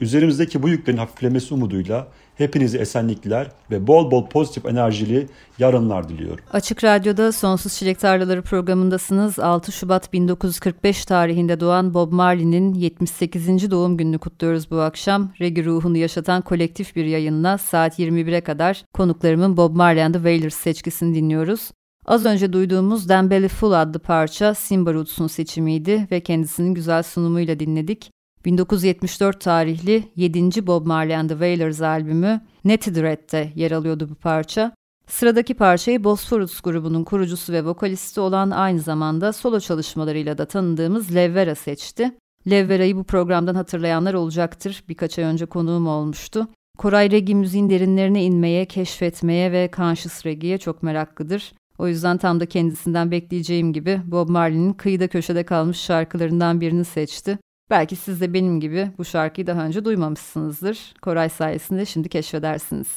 Üzerimizdeki 0.00 0.62
bu 0.62 0.68
yüklerin 0.68 0.96
hafiflemesi 0.96 1.54
umuduyla 1.54 2.08
hepinizi 2.38 2.78
esenlikler 2.78 3.50
ve 3.70 3.86
bol 3.86 4.10
bol 4.10 4.26
pozitif 4.26 4.66
enerjili 4.66 5.26
yarınlar 5.58 6.08
diliyorum. 6.08 6.44
Açık 6.52 6.84
Radyo'da 6.84 7.32
Sonsuz 7.32 7.74
Çilek 7.74 8.00
Tarlaları 8.00 8.42
programındasınız. 8.42 9.38
6 9.38 9.72
Şubat 9.72 10.12
1945 10.12 11.04
tarihinde 11.04 11.60
doğan 11.60 11.94
Bob 11.94 12.12
Marley'nin 12.12 12.74
78. 12.74 13.70
doğum 13.70 13.96
gününü 13.96 14.18
kutluyoruz 14.18 14.70
bu 14.70 14.80
akşam. 14.80 15.32
Reggae 15.40 15.64
ruhunu 15.64 15.96
yaşatan 15.96 16.42
kolektif 16.42 16.96
bir 16.96 17.04
yayınla 17.04 17.58
saat 17.58 17.98
21'e 17.98 18.40
kadar 18.40 18.84
konuklarımın 18.94 19.56
Bob 19.56 19.76
Marley 19.76 20.04
and 20.04 20.14
the 20.14 20.18
Wailers 20.18 20.54
seçkisini 20.54 21.14
dinliyoruz. 21.14 21.70
Az 22.06 22.24
önce 22.24 22.52
duyduğumuz 22.52 23.08
Dembele 23.08 23.48
Full 23.48 23.72
adlı 23.72 23.98
parça 23.98 24.54
Simba 24.54 24.94
Roots'un 24.94 25.26
seçimiydi 25.26 26.08
ve 26.10 26.20
kendisinin 26.20 26.74
güzel 26.74 27.02
sunumuyla 27.02 27.60
dinledik. 27.60 28.10
1974 28.48 29.40
tarihli 29.40 30.04
7. 30.16 30.66
Bob 30.66 30.86
Marley 30.86 31.16
and 31.16 31.28
the 31.28 31.34
Wailers 31.34 31.80
albümü 31.80 32.40
Netted 32.64 32.96
Red'de 32.96 33.52
yer 33.54 33.70
alıyordu 33.70 34.08
bu 34.08 34.14
parça. 34.14 34.72
Sıradaki 35.06 35.54
parçayı 35.54 36.04
Bosphorus 36.04 36.60
grubunun 36.60 37.04
kurucusu 37.04 37.52
ve 37.52 37.64
vokalisti 37.64 38.20
olan 38.20 38.50
aynı 38.50 38.80
zamanda 38.80 39.32
solo 39.32 39.60
çalışmalarıyla 39.60 40.38
da 40.38 40.44
tanıdığımız 40.44 41.14
Levvera 41.14 41.54
seçti. 41.54 42.14
Levvera'yı 42.50 42.96
bu 42.96 43.04
programdan 43.04 43.54
hatırlayanlar 43.54 44.14
olacaktır. 44.14 44.84
Birkaç 44.88 45.18
ay 45.18 45.24
önce 45.24 45.46
konuğum 45.46 45.86
olmuştu. 45.86 46.48
Koray 46.78 47.10
Regi 47.10 47.34
müziğin 47.34 47.70
derinlerine 47.70 48.24
inmeye, 48.24 48.64
keşfetmeye 48.64 49.52
ve 49.52 49.70
conscious 49.76 50.26
reggae'ye 50.26 50.58
çok 50.58 50.82
meraklıdır. 50.82 51.52
O 51.78 51.88
yüzden 51.88 52.18
tam 52.18 52.40
da 52.40 52.46
kendisinden 52.46 53.10
bekleyeceğim 53.10 53.72
gibi 53.72 54.00
Bob 54.04 54.28
Marley'nin 54.28 54.72
kıyıda 54.72 55.08
köşede 55.08 55.44
kalmış 55.44 55.78
şarkılarından 55.78 56.60
birini 56.60 56.84
seçti. 56.84 57.38
Belki 57.70 57.96
siz 57.96 58.20
de 58.20 58.34
benim 58.34 58.60
gibi 58.60 58.90
bu 58.98 59.04
şarkıyı 59.04 59.46
daha 59.46 59.66
önce 59.66 59.84
duymamışsınızdır. 59.84 60.94
Koray 61.02 61.28
sayesinde 61.28 61.86
şimdi 61.86 62.08
keşfedersiniz. 62.08 62.88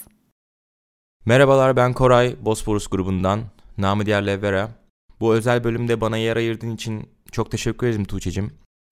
Merhabalar 1.25 1.75
ben 1.75 1.93
Koray, 1.93 2.35
Bosporus 2.41 2.87
grubundan. 2.87 3.41
Namı 3.77 4.05
diğer 4.05 4.27
Levera. 4.27 4.71
Bu 5.19 5.33
özel 5.35 5.63
bölümde 5.63 6.01
bana 6.01 6.17
yer 6.17 6.37
ayırdığın 6.37 6.75
için 6.75 7.09
çok 7.31 7.51
teşekkür 7.51 7.87
ederim 7.87 8.05
Tuğçe'cim. 8.05 8.51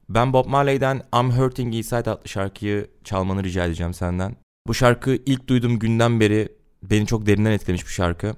Ben 0.09 0.33
Bob 0.33 0.45
Marley'den 0.45 1.01
I'm 1.15 1.31
Hurting 1.31 1.75
Inside 1.75 2.09
adlı 2.09 2.27
şarkıyı 2.27 2.87
çalmanı 3.03 3.43
rica 3.43 3.65
edeceğim 3.65 3.93
senden. 3.93 4.35
Bu 4.67 4.73
şarkı 4.73 5.17
ilk 5.25 5.47
duyduğum 5.47 5.79
günden 5.79 6.19
beri 6.19 6.49
beni 6.83 7.05
çok 7.05 7.25
derinden 7.25 7.51
etkilemiş 7.51 7.85
bir 7.85 7.91
şarkı. 7.91 8.35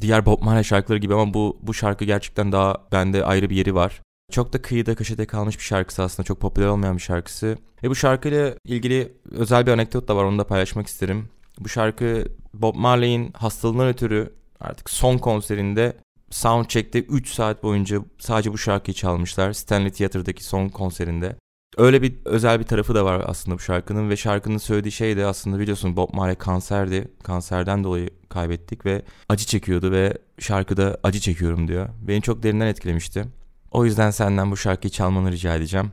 Diğer 0.00 0.26
Bob 0.26 0.42
Marley 0.42 0.64
şarkıları 0.64 1.00
gibi 1.00 1.14
ama 1.14 1.34
bu, 1.34 1.58
bu 1.62 1.74
şarkı 1.74 2.04
gerçekten 2.04 2.52
daha 2.52 2.76
bende 2.92 3.24
ayrı 3.24 3.50
bir 3.50 3.56
yeri 3.56 3.74
var. 3.74 4.02
Çok 4.32 4.52
da 4.52 4.62
kıyıda 4.62 4.94
köşede 4.94 5.26
kalmış 5.26 5.58
bir 5.58 5.62
şarkısı 5.62 6.02
aslında. 6.02 6.26
Çok 6.26 6.40
popüler 6.40 6.66
olmayan 6.66 6.96
bir 6.96 7.02
şarkısı. 7.02 7.56
Ve 7.82 7.90
bu 7.90 7.94
şarkıyla 7.94 8.54
ilgili 8.64 9.12
özel 9.30 9.66
bir 9.66 9.72
anekdot 9.72 10.08
da 10.08 10.16
var. 10.16 10.24
Onu 10.24 10.38
da 10.38 10.46
paylaşmak 10.46 10.86
isterim. 10.86 11.28
Bu 11.60 11.68
şarkı 11.68 12.24
Bob 12.54 12.74
Marley'in 12.74 13.32
hastalığından 13.32 13.88
ötürü 13.88 14.32
artık 14.60 14.90
son 14.90 15.18
konserinde 15.18 15.96
Soundcheck'te 16.30 17.02
3 17.02 17.28
saat 17.28 17.62
boyunca 17.62 17.98
sadece 18.18 18.52
bu 18.52 18.58
şarkıyı 18.58 18.94
çalmışlar. 18.94 19.52
Stanley 19.52 19.90
Theater'daki 19.90 20.44
son 20.44 20.68
konserinde. 20.68 21.36
Öyle 21.76 22.02
bir 22.02 22.14
özel 22.24 22.60
bir 22.60 22.64
tarafı 22.64 22.94
da 22.94 23.04
var 23.04 23.24
aslında 23.26 23.56
bu 23.56 23.60
şarkının 23.60 24.10
ve 24.10 24.16
şarkının 24.16 24.58
söylediği 24.58 24.92
şey 24.92 25.16
de 25.16 25.26
aslında 25.26 25.58
biliyorsun 25.58 25.96
Bob 25.96 26.14
Marley 26.14 26.36
kanserdi. 26.36 27.08
Kanserden 27.22 27.84
dolayı 27.84 28.10
kaybettik 28.28 28.86
ve 28.86 29.02
acı 29.28 29.46
çekiyordu 29.46 29.92
ve 29.92 30.18
şarkıda 30.38 30.98
acı 31.02 31.20
çekiyorum 31.20 31.68
diyor. 31.68 31.88
Beni 32.08 32.22
çok 32.22 32.42
derinden 32.42 32.66
etkilemişti. 32.66 33.24
O 33.74 33.84
yüzden 33.84 34.10
senden 34.10 34.50
bu 34.50 34.56
şarkıyı 34.56 34.90
çalmanı 34.90 35.32
rica 35.32 35.54
edeceğim. 35.54 35.92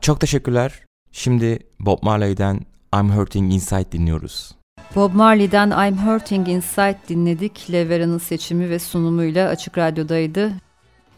Çok 0.00 0.20
teşekkürler. 0.20 0.80
Şimdi 1.10 1.58
Bob 1.80 2.02
Marley'den 2.02 2.60
I'm 2.94 3.10
Hurting 3.10 3.54
Inside 3.54 3.92
dinliyoruz. 3.92 4.54
Bob 4.96 5.14
Marley'den 5.14 5.88
I'm 5.88 5.98
Hurting 5.98 6.48
Inside 6.48 6.98
dinledik. 7.08 7.72
Levera'nın 7.72 8.18
seçimi 8.18 8.70
ve 8.70 8.78
sunumuyla 8.78 9.48
Açık 9.48 9.78
Radyo'daydı. 9.78 10.52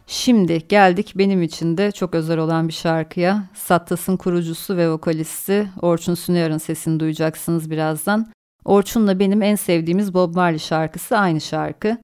Şimdi 0.06 0.68
geldik 0.68 1.12
benim 1.16 1.42
için 1.42 1.76
de 1.76 1.92
çok 1.92 2.14
özel 2.14 2.38
olan 2.38 2.68
bir 2.68 2.72
şarkıya. 2.72 3.44
Sattas'ın 3.54 4.16
kurucusu 4.16 4.76
ve 4.76 4.90
vokalisti 4.90 5.68
Orçun 5.82 6.14
Süneyar'ın 6.14 6.58
sesini 6.58 7.00
duyacaksınız 7.00 7.70
birazdan. 7.70 8.32
Orçun'la 8.64 9.18
benim 9.18 9.42
en 9.42 9.56
sevdiğimiz 9.56 10.14
Bob 10.14 10.34
Marley 10.34 10.58
şarkısı 10.58 11.18
aynı 11.18 11.40
şarkı. 11.40 11.98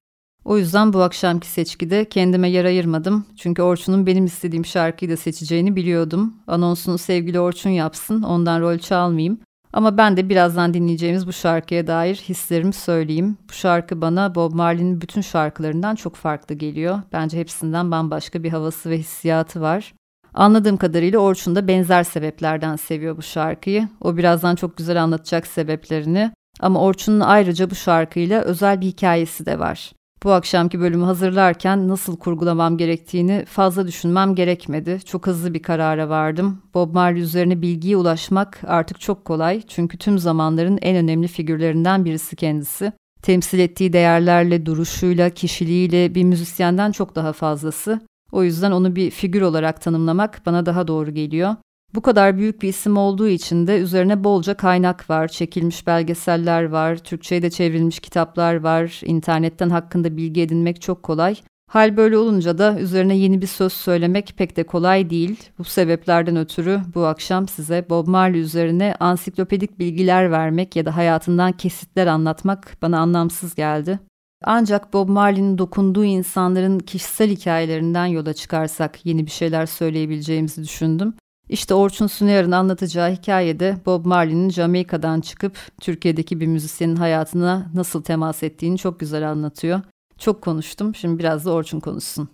O 0.45 0.57
yüzden 0.57 0.93
bu 0.93 1.01
akşamki 1.01 1.47
seçkide 1.47 2.05
kendime 2.05 2.49
yer 2.49 2.65
ayırmadım. 2.65 3.25
Çünkü 3.37 3.61
Orçun'un 3.61 4.05
benim 4.05 4.25
istediğim 4.25 4.65
şarkıyı 4.65 5.11
da 5.11 5.17
seçeceğini 5.17 5.75
biliyordum. 5.75 6.33
Anonsunu 6.47 6.97
sevgili 6.97 7.39
Orçun 7.39 7.69
yapsın, 7.69 8.21
ondan 8.23 8.61
rol 8.61 8.77
çalmayayım. 8.77 9.39
Ama 9.73 9.97
ben 9.97 10.17
de 10.17 10.29
birazdan 10.29 10.73
dinleyeceğimiz 10.73 11.27
bu 11.27 11.33
şarkıya 11.33 11.87
dair 11.87 12.15
hislerimi 12.15 12.73
söyleyeyim. 12.73 13.37
Bu 13.49 13.53
şarkı 13.53 14.01
bana 14.01 14.35
Bob 14.35 14.53
Marley'nin 14.53 15.01
bütün 15.01 15.21
şarkılarından 15.21 15.95
çok 15.95 16.15
farklı 16.15 16.55
geliyor. 16.55 16.99
Bence 17.13 17.39
hepsinden 17.39 17.91
bambaşka 17.91 18.43
bir 18.43 18.49
havası 18.49 18.89
ve 18.89 18.97
hissiyatı 18.97 19.61
var. 19.61 19.93
Anladığım 20.33 20.77
kadarıyla 20.77 21.19
Orçun 21.19 21.55
da 21.55 21.67
benzer 21.67 22.03
sebeplerden 22.03 22.75
seviyor 22.75 23.17
bu 23.17 23.21
şarkıyı. 23.21 23.87
O 24.01 24.17
birazdan 24.17 24.55
çok 24.55 24.77
güzel 24.77 25.03
anlatacak 25.03 25.47
sebeplerini. 25.47 26.31
Ama 26.59 26.81
Orçun'un 26.81 27.19
ayrıca 27.19 27.69
bu 27.69 27.75
şarkıyla 27.75 28.41
özel 28.41 28.81
bir 28.81 28.85
hikayesi 28.85 29.45
de 29.45 29.59
var. 29.59 29.91
Bu 30.23 30.31
akşamki 30.31 30.79
bölümü 30.79 31.05
hazırlarken 31.05 31.87
nasıl 31.87 32.17
kurgulamam 32.17 32.77
gerektiğini 32.77 33.45
fazla 33.45 33.87
düşünmem 33.87 34.35
gerekmedi. 34.35 34.99
Çok 35.05 35.27
hızlı 35.27 35.53
bir 35.53 35.61
karara 35.61 36.09
vardım. 36.09 36.61
Bob 36.73 36.93
Marley 36.93 37.21
üzerine 37.21 37.61
bilgiye 37.61 37.97
ulaşmak 37.97 38.61
artık 38.67 38.99
çok 38.99 39.25
kolay. 39.25 39.61
Çünkü 39.67 39.97
tüm 39.97 40.19
zamanların 40.19 40.79
en 40.81 40.95
önemli 40.95 41.27
figürlerinden 41.27 42.05
birisi 42.05 42.35
kendisi. 42.35 42.91
Temsil 43.21 43.59
ettiği 43.59 43.93
değerlerle, 43.93 44.65
duruşuyla, 44.65 45.29
kişiliğiyle 45.29 46.15
bir 46.15 46.23
müzisyenden 46.23 46.91
çok 46.91 47.15
daha 47.15 47.33
fazlası. 47.33 48.01
O 48.31 48.43
yüzden 48.43 48.71
onu 48.71 48.95
bir 48.95 49.11
figür 49.11 49.41
olarak 49.41 49.81
tanımlamak 49.81 50.41
bana 50.45 50.65
daha 50.65 50.87
doğru 50.87 51.11
geliyor. 51.11 51.55
Bu 51.95 52.01
kadar 52.01 52.37
büyük 52.37 52.61
bir 52.61 52.69
isim 52.69 52.97
olduğu 52.97 53.27
için 53.27 53.67
de 53.67 53.77
üzerine 53.77 54.23
bolca 54.23 54.53
kaynak 54.53 55.09
var, 55.09 55.27
çekilmiş 55.27 55.87
belgeseller 55.87 56.63
var, 56.63 56.97
Türkçe'ye 56.97 57.41
de 57.41 57.49
çevrilmiş 57.49 57.99
kitaplar 57.99 58.55
var, 58.55 59.01
internetten 59.05 59.69
hakkında 59.69 60.17
bilgi 60.17 60.41
edinmek 60.41 60.81
çok 60.81 61.03
kolay. 61.03 61.35
Hal 61.71 61.97
böyle 61.97 62.17
olunca 62.17 62.57
da 62.57 62.79
üzerine 62.79 63.15
yeni 63.17 63.41
bir 63.41 63.47
söz 63.47 63.73
söylemek 63.73 64.33
pek 64.37 64.57
de 64.57 64.63
kolay 64.63 65.09
değil. 65.09 65.49
Bu 65.59 65.63
sebeplerden 65.63 66.35
ötürü 66.35 66.81
bu 66.95 67.05
akşam 67.05 67.47
size 67.47 67.85
Bob 67.89 68.07
Marley 68.07 68.41
üzerine 68.41 68.95
ansiklopedik 68.99 69.79
bilgiler 69.79 70.31
vermek 70.31 70.75
ya 70.75 70.85
da 70.85 70.97
hayatından 70.97 71.51
kesitler 71.51 72.07
anlatmak 72.07 72.77
bana 72.81 72.99
anlamsız 72.99 73.55
geldi. 73.55 73.99
Ancak 74.43 74.93
Bob 74.93 75.09
Marley'nin 75.09 75.57
dokunduğu 75.57 76.05
insanların 76.05 76.79
kişisel 76.79 77.29
hikayelerinden 77.29 78.05
yola 78.05 78.33
çıkarsak 78.33 79.05
yeni 79.05 79.25
bir 79.25 79.31
şeyler 79.31 79.65
söyleyebileceğimizi 79.65 80.63
düşündüm. 80.63 81.13
İşte 81.51 81.73
Orçun 81.73 82.07
Süneyar'ın 82.07 82.51
anlatacağı 82.51 83.11
hikayede 83.11 83.77
Bob 83.85 84.05
Marley'nin 84.05 84.49
Jamaika'dan 84.49 85.21
çıkıp 85.21 85.57
Türkiye'deki 85.81 86.39
bir 86.39 86.47
müzisyenin 86.47 86.95
hayatına 86.95 87.71
nasıl 87.73 88.03
temas 88.03 88.43
ettiğini 88.43 88.77
çok 88.77 88.99
güzel 88.99 89.29
anlatıyor. 89.29 89.81
Çok 90.17 90.41
konuştum. 90.41 90.95
Şimdi 90.95 91.19
biraz 91.19 91.45
da 91.45 91.51
Orçun 91.51 91.79
konuşsun. 91.79 92.29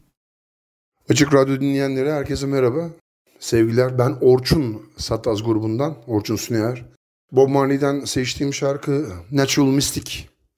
Açık 1.10 1.34
Radyo 1.34 1.56
dinleyenlere 1.56 2.14
herkese 2.14 2.48
merhaba. 2.48 2.90
Sevgiler 3.40 3.98
ben 3.98 4.18
Orçun 4.22 4.82
Sataz 4.98 5.44
grubundan 5.44 5.98
Orçun 6.08 6.36
Süneyar. 6.36 6.86
Bob 7.32 7.50
Marley'den 7.50 8.00
seçtiğim 8.00 8.54
şarkı 8.54 9.08
Natural 9.32 9.68
Mystic. 9.68 10.12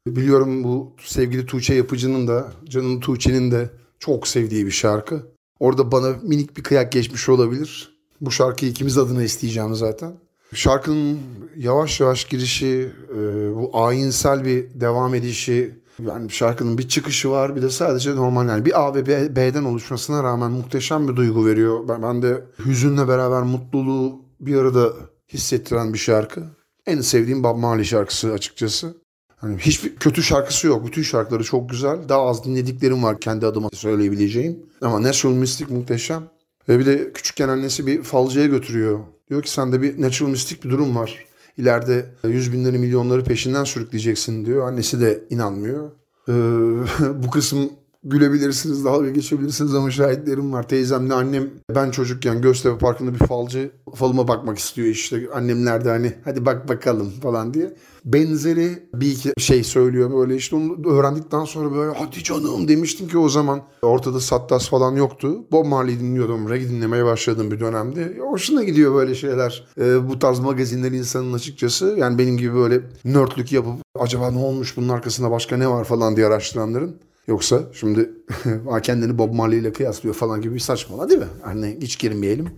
Biliyorum 0.08 0.63
bu 0.63 0.95
sevgili 1.04 1.45
Tuğçe 1.45 1.74
yapıcının 1.74 2.28
da 2.28 2.52
canım 2.69 3.00
Tuğçe'nin 3.00 3.52
de 3.52 3.69
çok 4.00 4.28
sevdiği 4.28 4.65
bir 4.65 4.72
şarkı. 4.72 5.26
Orada 5.60 5.91
bana 5.91 6.15
minik 6.24 6.58
bir 6.58 6.63
kıyak 6.63 6.91
geçmiş 6.91 7.30
olabilir. 7.30 7.98
Bu 8.21 8.32
şarkıyı 8.32 8.71
ikimiz 8.71 8.97
adına 8.97 9.23
isteyeceğim 9.23 9.75
zaten. 9.75 10.13
Şarkının 10.53 11.19
yavaş 11.58 11.99
yavaş 11.99 12.25
girişi, 12.25 12.91
e, 13.15 13.15
bu 13.55 13.69
ayinsel 13.73 14.45
bir 14.45 14.79
devam 14.82 15.15
edişi, 15.15 15.79
yani 16.08 16.29
şarkının 16.29 16.77
bir 16.77 16.88
çıkışı 16.88 17.32
var 17.32 17.55
bir 17.55 17.62
de 17.62 17.69
sadece 17.69 18.15
normal 18.15 18.47
yani 18.47 18.65
bir 18.65 18.82
A 18.82 18.95
ve 18.95 19.36
B'den 19.36 19.63
oluşmasına 19.63 20.23
rağmen 20.23 20.51
muhteşem 20.51 21.08
bir 21.08 21.15
duygu 21.15 21.45
veriyor. 21.45 21.88
Ben, 21.88 22.03
ben 22.03 22.21
de 22.21 22.45
hüzünle 22.65 23.08
beraber 23.08 23.41
mutluluğu 23.41 24.21
bir 24.39 24.55
arada 24.55 24.93
hissettiren 25.34 25.93
bir 25.93 25.97
şarkı. 25.97 26.43
En 26.88 27.01
sevdiğim 27.01 27.43
Bob 27.43 27.58
Marley 27.58 27.86
şarkısı 27.86 28.34
açıkçası. 28.34 28.97
Hani 29.38 29.58
hiçbir 29.58 29.95
kötü 29.95 30.23
şarkısı 30.23 30.67
yok. 30.67 30.88
Bütün 30.88 31.01
şarkıları 31.01 31.43
çok 31.43 31.69
güzel. 31.69 32.10
Daha 32.10 32.21
az 32.21 32.45
dinlediklerim 32.45 33.03
var 33.03 33.19
kendi 33.19 33.45
adıma 33.45 33.69
söyleyebileceğim. 33.73 34.60
Ama 34.82 35.03
Natural 35.03 35.34
Mystic 35.34 35.73
muhteşem. 35.73 36.23
Ve 36.69 36.79
bir 36.79 36.86
de 36.86 37.13
küçükken 37.13 37.49
annesi 37.49 37.88
bir 37.88 38.03
falcıya 38.03 38.45
götürüyor. 38.45 38.99
Diyor 39.29 39.43
ki 39.43 39.51
sende 39.51 39.82
bir 39.82 40.01
natural 40.01 40.29
mistik 40.29 40.63
bir 40.63 40.69
durum 40.69 40.95
var. 40.95 41.25
İleride 41.58 42.05
yüz 42.23 42.53
binleri 42.53 42.77
milyonları 42.77 43.23
peşinden 43.23 43.63
sürükleyeceksin 43.63 44.45
diyor. 44.45 44.67
Annesi 44.67 45.01
de 45.01 45.23
inanmıyor. 45.29 45.91
Ee, 46.27 46.34
bu 47.23 47.29
kısım 47.32 47.69
gülebilirsiniz, 48.03 48.85
dalga 48.85 49.09
geçebilirsiniz 49.09 49.75
ama 49.75 49.91
şahitlerim 49.91 50.53
var. 50.53 50.67
Teyzemle 50.67 51.13
annem 51.13 51.49
ben 51.75 51.91
çocukken 51.91 52.41
Göztepe 52.41 52.77
Parkı'nda 52.77 53.13
bir 53.13 53.19
falcı 53.27 53.71
falıma 53.95 54.27
bakmak 54.27 54.57
istiyor 54.57 54.88
işte. 54.88 55.29
Annemler 55.33 55.85
de 55.85 55.89
hani 55.89 56.13
hadi 56.25 56.45
bak 56.45 56.69
bakalım 56.69 57.09
falan 57.09 57.53
diye. 57.53 57.75
Benzeri 58.05 58.89
bir 58.93 59.12
iki 59.12 59.33
şey 59.38 59.63
söylüyor 59.63 60.13
böyle 60.13 60.35
işte 60.35 60.55
onu 60.55 60.89
öğrendikten 60.89 61.45
sonra 61.45 61.75
böyle 61.75 61.97
hadi 61.97 62.23
canım 62.23 62.67
demiştim 62.67 63.07
ki 63.07 63.17
o 63.17 63.29
zaman 63.29 63.62
ortada 63.81 64.19
Sattas 64.19 64.69
falan 64.69 64.95
yoktu. 64.95 65.38
Bob 65.51 65.65
Marley 65.65 65.99
dinliyordum, 65.99 66.49
reggae 66.49 66.69
dinlemeye 66.69 67.05
başladım 67.05 67.51
bir 67.51 67.59
dönemde. 67.59 68.17
Hoşuna 68.19 68.63
gidiyor 68.63 68.95
böyle 68.95 69.15
şeyler. 69.15 69.67
Ee, 69.77 70.09
bu 70.09 70.19
tarz 70.19 70.39
magazinler 70.39 70.91
insanın 70.91 71.33
açıkçası 71.33 71.95
yani 71.97 72.17
benim 72.17 72.38
gibi 72.38 72.55
böyle 72.55 72.81
nörtlük 73.05 73.51
yapıp 73.51 73.81
acaba 73.99 74.31
ne 74.31 74.39
olmuş 74.39 74.77
bunun 74.77 74.89
arkasında 74.89 75.31
başka 75.31 75.57
ne 75.57 75.69
var 75.69 75.83
falan 75.83 76.15
diye 76.15 76.27
araştıranların. 76.27 76.95
Yoksa 77.30 77.63
şimdi 77.74 78.10
kendini 78.84 79.18
Bob 79.18 79.34
Marley 79.34 79.60
ile 79.60 79.74
kıyaslıyor 79.74 80.15
falan 80.15 80.42
gibi 80.42 80.54
bir 80.54 80.60
saçmala 80.60 81.10
değil 81.10 81.20
mi? 81.20 81.28
Hani 81.42 81.78
hiç 81.82 82.00
girmeyelim. 82.00 82.50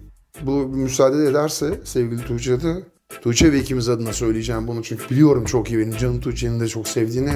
Bu 0.42 0.52
müsaade 0.52 1.26
ederse 1.26 1.82
sevgili 1.84 2.26
Tuğçe 2.26 2.62
de 2.62 2.84
Tuğçe 3.22 3.52
ve 3.52 3.60
ikimiz 3.60 3.90
adına 3.90 4.14
söyleyeceğim 4.14 4.68
bunu 4.68 4.84
çünkü 4.84 5.10
biliyorum 5.10 5.46
çok 5.46 5.72
iyi 5.72 5.80
benim 5.80 5.98
canım 5.98 6.20
Tuğçe'nin 6.20 6.60
de 6.60 6.68
çok 6.68 6.88
sevdiğini. 6.88 7.32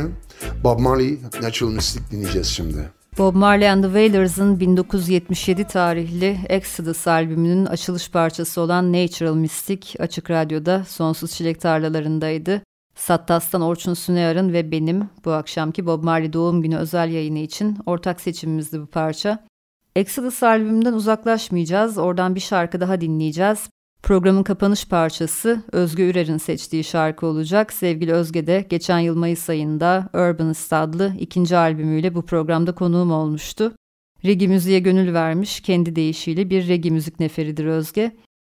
Bob 0.63 0.79
Marley 0.79 1.19
Natural 1.41 1.71
Mystic 1.71 2.01
dinleyeceğiz 2.11 2.47
şimdi. 2.47 2.89
Bob 3.17 3.35
Marley 3.35 3.69
and 3.69 3.83
the 3.83 3.87
Wailers'ın 3.87 4.59
1977 4.59 5.67
tarihli 5.67 6.37
Exodus 6.49 7.07
albümünün 7.07 7.65
açılış 7.65 8.11
parçası 8.11 8.61
olan 8.61 8.93
Natural 8.93 9.35
Mystic 9.35 9.87
Açık 9.99 10.31
Radyo'da 10.31 10.85
Sonsuz 10.87 11.31
Çilek 11.31 11.61
Tarlalarındaydı. 11.61 12.61
Sattas'tan 12.95 13.61
Orçun 13.61 13.93
Süneyar'ın 13.93 14.53
ve 14.53 14.71
benim 14.71 15.09
bu 15.25 15.31
akşamki 15.31 15.85
Bob 15.85 16.03
Marley 16.03 16.33
doğum 16.33 16.61
günü 16.61 16.77
özel 16.77 17.11
yayını 17.11 17.39
için 17.39 17.77
ortak 17.85 18.21
seçimimizdi 18.21 18.81
bu 18.81 18.85
parça. 18.85 19.45
Exodus 19.95 20.43
albümünden 20.43 20.93
uzaklaşmayacağız. 20.93 21.97
Oradan 21.97 22.35
bir 22.35 22.39
şarkı 22.39 22.79
daha 22.79 23.01
dinleyeceğiz. 23.01 23.69
Programın 24.03 24.43
kapanış 24.43 24.87
parçası 24.87 25.63
Özge 25.71 26.09
Ürer'in 26.09 26.37
seçtiği 26.37 26.83
şarkı 26.83 27.25
olacak. 27.25 27.73
Sevgili 27.73 28.13
Özge 28.13 28.47
de 28.47 28.65
geçen 28.69 28.99
yıl 28.99 29.15
Mayıs 29.15 29.49
ayında 29.49 30.09
Urbanist 30.13 30.73
adlı 30.73 31.13
ikinci 31.19 31.57
albümüyle 31.57 32.15
bu 32.15 32.25
programda 32.25 32.75
konuğum 32.75 33.11
olmuştu. 33.11 33.75
Regi 34.25 34.47
müziğe 34.47 34.79
gönül 34.79 35.13
vermiş, 35.13 35.59
kendi 35.59 35.95
deyişiyle 35.95 36.49
bir 36.49 36.67
regi 36.67 36.91
müzik 36.91 37.19
neferidir 37.19 37.65
Özge. 37.65 38.15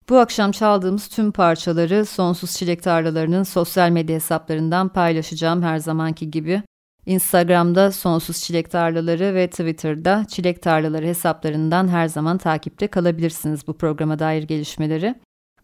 Bu 0.08 0.18
akşam 0.18 0.52
çaldığımız 0.52 1.08
tüm 1.08 1.32
parçaları 1.32 2.06
Sonsuz 2.06 2.50
Çilek 2.56 2.82
Tarlaları'nın 2.82 3.42
sosyal 3.42 3.90
medya 3.90 4.16
hesaplarından 4.16 4.88
paylaşacağım 4.88 5.62
her 5.62 5.78
zamanki 5.78 6.30
gibi. 6.30 6.62
Instagram'da 7.06 7.92
Sonsuz 7.92 8.40
Çilek 8.40 8.70
Tarlaları 8.70 9.34
ve 9.34 9.50
Twitter'da 9.50 10.26
Çilek 10.28 10.62
Tarlaları 10.62 11.06
hesaplarından 11.06 11.88
her 11.88 12.08
zaman 12.08 12.38
takipte 12.38 12.86
kalabilirsiniz 12.86 13.66
bu 13.66 13.78
programa 13.78 14.18
dair 14.18 14.42
gelişmeleri. 14.42 15.14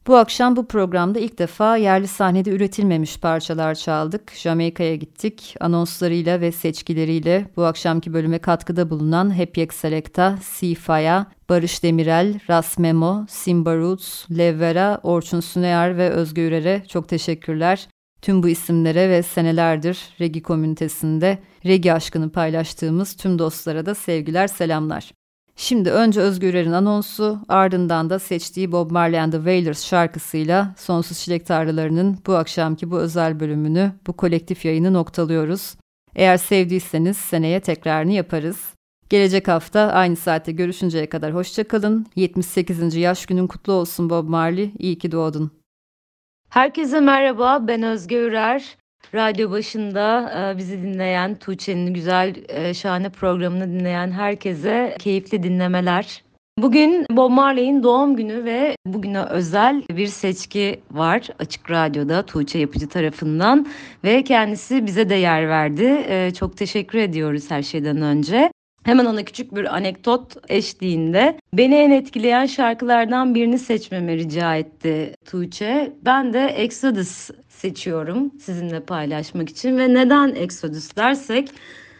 Bu 0.06 0.16
akşam 0.16 0.56
bu 0.56 0.66
programda 0.66 1.18
ilk 1.18 1.38
defa 1.38 1.76
yerli 1.76 2.08
sahnede 2.08 2.50
üretilmemiş 2.50 3.18
parçalar 3.18 3.74
çaldık. 3.74 4.32
Jamaika'ya 4.36 4.96
gittik. 4.96 5.54
Anonslarıyla 5.60 6.40
ve 6.40 6.52
seçkileriyle 6.52 7.46
bu 7.56 7.64
akşamki 7.64 8.12
bölüme 8.12 8.38
katkıda 8.38 8.90
bulunan 8.90 9.34
Hep 9.34 9.72
Selecta, 9.72 10.38
Sifa'ya, 10.42 11.26
Barış 11.48 11.82
Demirel, 11.82 12.40
Ras 12.50 12.78
Memo, 12.78 13.26
Simba 13.28 13.76
Roots, 13.76 14.30
Levvera, 14.30 15.00
Orçun 15.02 15.40
Süneyar 15.40 15.96
ve 15.96 16.10
Özgür 16.10 16.48
Ürer'e 16.48 16.82
çok 16.88 17.08
teşekkürler. 17.08 17.88
Tüm 18.22 18.42
bu 18.42 18.48
isimlere 18.48 19.10
ve 19.10 19.22
senelerdir 19.22 19.98
Regi 20.20 20.42
komünitesinde 20.42 21.38
Regi 21.66 21.92
aşkını 21.92 22.32
paylaştığımız 22.32 23.16
tüm 23.16 23.38
dostlara 23.38 23.86
da 23.86 23.94
sevgiler, 23.94 24.46
selamlar. 24.46 25.12
Şimdi 25.56 25.90
önce 25.90 26.20
Özgürer'in 26.20 26.72
anonsu 26.72 27.38
ardından 27.48 28.10
da 28.10 28.18
seçtiği 28.18 28.72
Bob 28.72 28.90
Marley 28.90 29.20
and 29.20 29.32
the 29.32 29.38
Wailers 29.38 29.86
şarkısıyla 29.86 30.74
Sonsuz 30.78 31.18
Çilek 31.18 31.46
Tarlaları'nın 31.46 32.18
bu 32.26 32.34
akşamki 32.34 32.90
bu 32.90 32.98
özel 32.98 33.40
bölümünü 33.40 33.92
bu 34.06 34.12
kolektif 34.12 34.64
yayını 34.64 34.92
noktalıyoruz. 34.92 35.74
Eğer 36.14 36.36
sevdiyseniz 36.36 37.16
seneye 37.16 37.60
tekrarını 37.60 38.12
yaparız. 38.12 38.74
Gelecek 39.08 39.48
hafta 39.48 39.80
aynı 39.80 40.16
saatte 40.16 40.52
görüşünceye 40.52 41.08
kadar 41.08 41.34
hoşçakalın. 41.34 42.06
78. 42.16 42.96
yaş 42.96 43.26
günün 43.26 43.46
kutlu 43.46 43.72
olsun 43.72 44.10
Bob 44.10 44.28
Marley. 44.28 44.72
İyi 44.78 44.98
ki 44.98 45.12
doğdun. 45.12 45.50
Herkese 46.48 47.00
merhaba 47.00 47.68
ben 47.68 47.82
Özge 47.82 48.16
Ürer. 48.16 48.76
Radyo 49.14 49.50
başında 49.50 50.32
e, 50.38 50.58
bizi 50.58 50.82
dinleyen, 50.82 51.34
Tuğçe'nin 51.34 51.94
güzel, 51.94 52.34
e, 52.48 52.74
şahane 52.74 53.08
programını 53.08 53.68
dinleyen 53.68 54.10
herkese 54.10 54.96
keyifli 54.98 55.42
dinlemeler. 55.42 56.24
Bugün 56.58 57.06
Bob 57.10 57.30
Marley'in 57.30 57.82
doğum 57.82 58.16
günü 58.16 58.44
ve 58.44 58.76
bugüne 58.86 59.22
özel 59.22 59.82
bir 59.90 60.06
seçki 60.06 60.80
var 60.90 61.28
Açık 61.38 61.70
Radyo'da 61.70 62.26
Tuğçe 62.26 62.58
Yapıcı 62.58 62.88
tarafından 62.88 63.66
ve 64.04 64.24
kendisi 64.24 64.86
bize 64.86 65.08
de 65.08 65.14
yer 65.14 65.48
verdi. 65.48 66.04
E, 66.08 66.30
çok 66.34 66.56
teşekkür 66.56 66.98
ediyoruz 66.98 67.50
her 67.50 67.62
şeyden 67.62 68.02
önce. 68.02 68.50
Hemen 68.84 69.04
ona 69.04 69.24
küçük 69.24 69.54
bir 69.54 69.76
anekdot 69.76 70.36
eşliğinde 70.48 71.38
beni 71.52 71.74
en 71.74 71.90
etkileyen 71.90 72.46
şarkılardan 72.46 73.34
birini 73.34 73.58
seçmemi 73.58 74.16
rica 74.16 74.56
etti 74.56 75.14
Tuğçe. 75.24 75.92
Ben 76.04 76.32
de 76.32 76.46
Exodus 76.46 77.30
seçiyorum 77.48 78.30
sizinle 78.40 78.80
paylaşmak 78.80 79.50
için 79.50 79.78
ve 79.78 79.94
neden 79.94 80.34
Exodus 80.34 80.96
dersek 80.96 81.48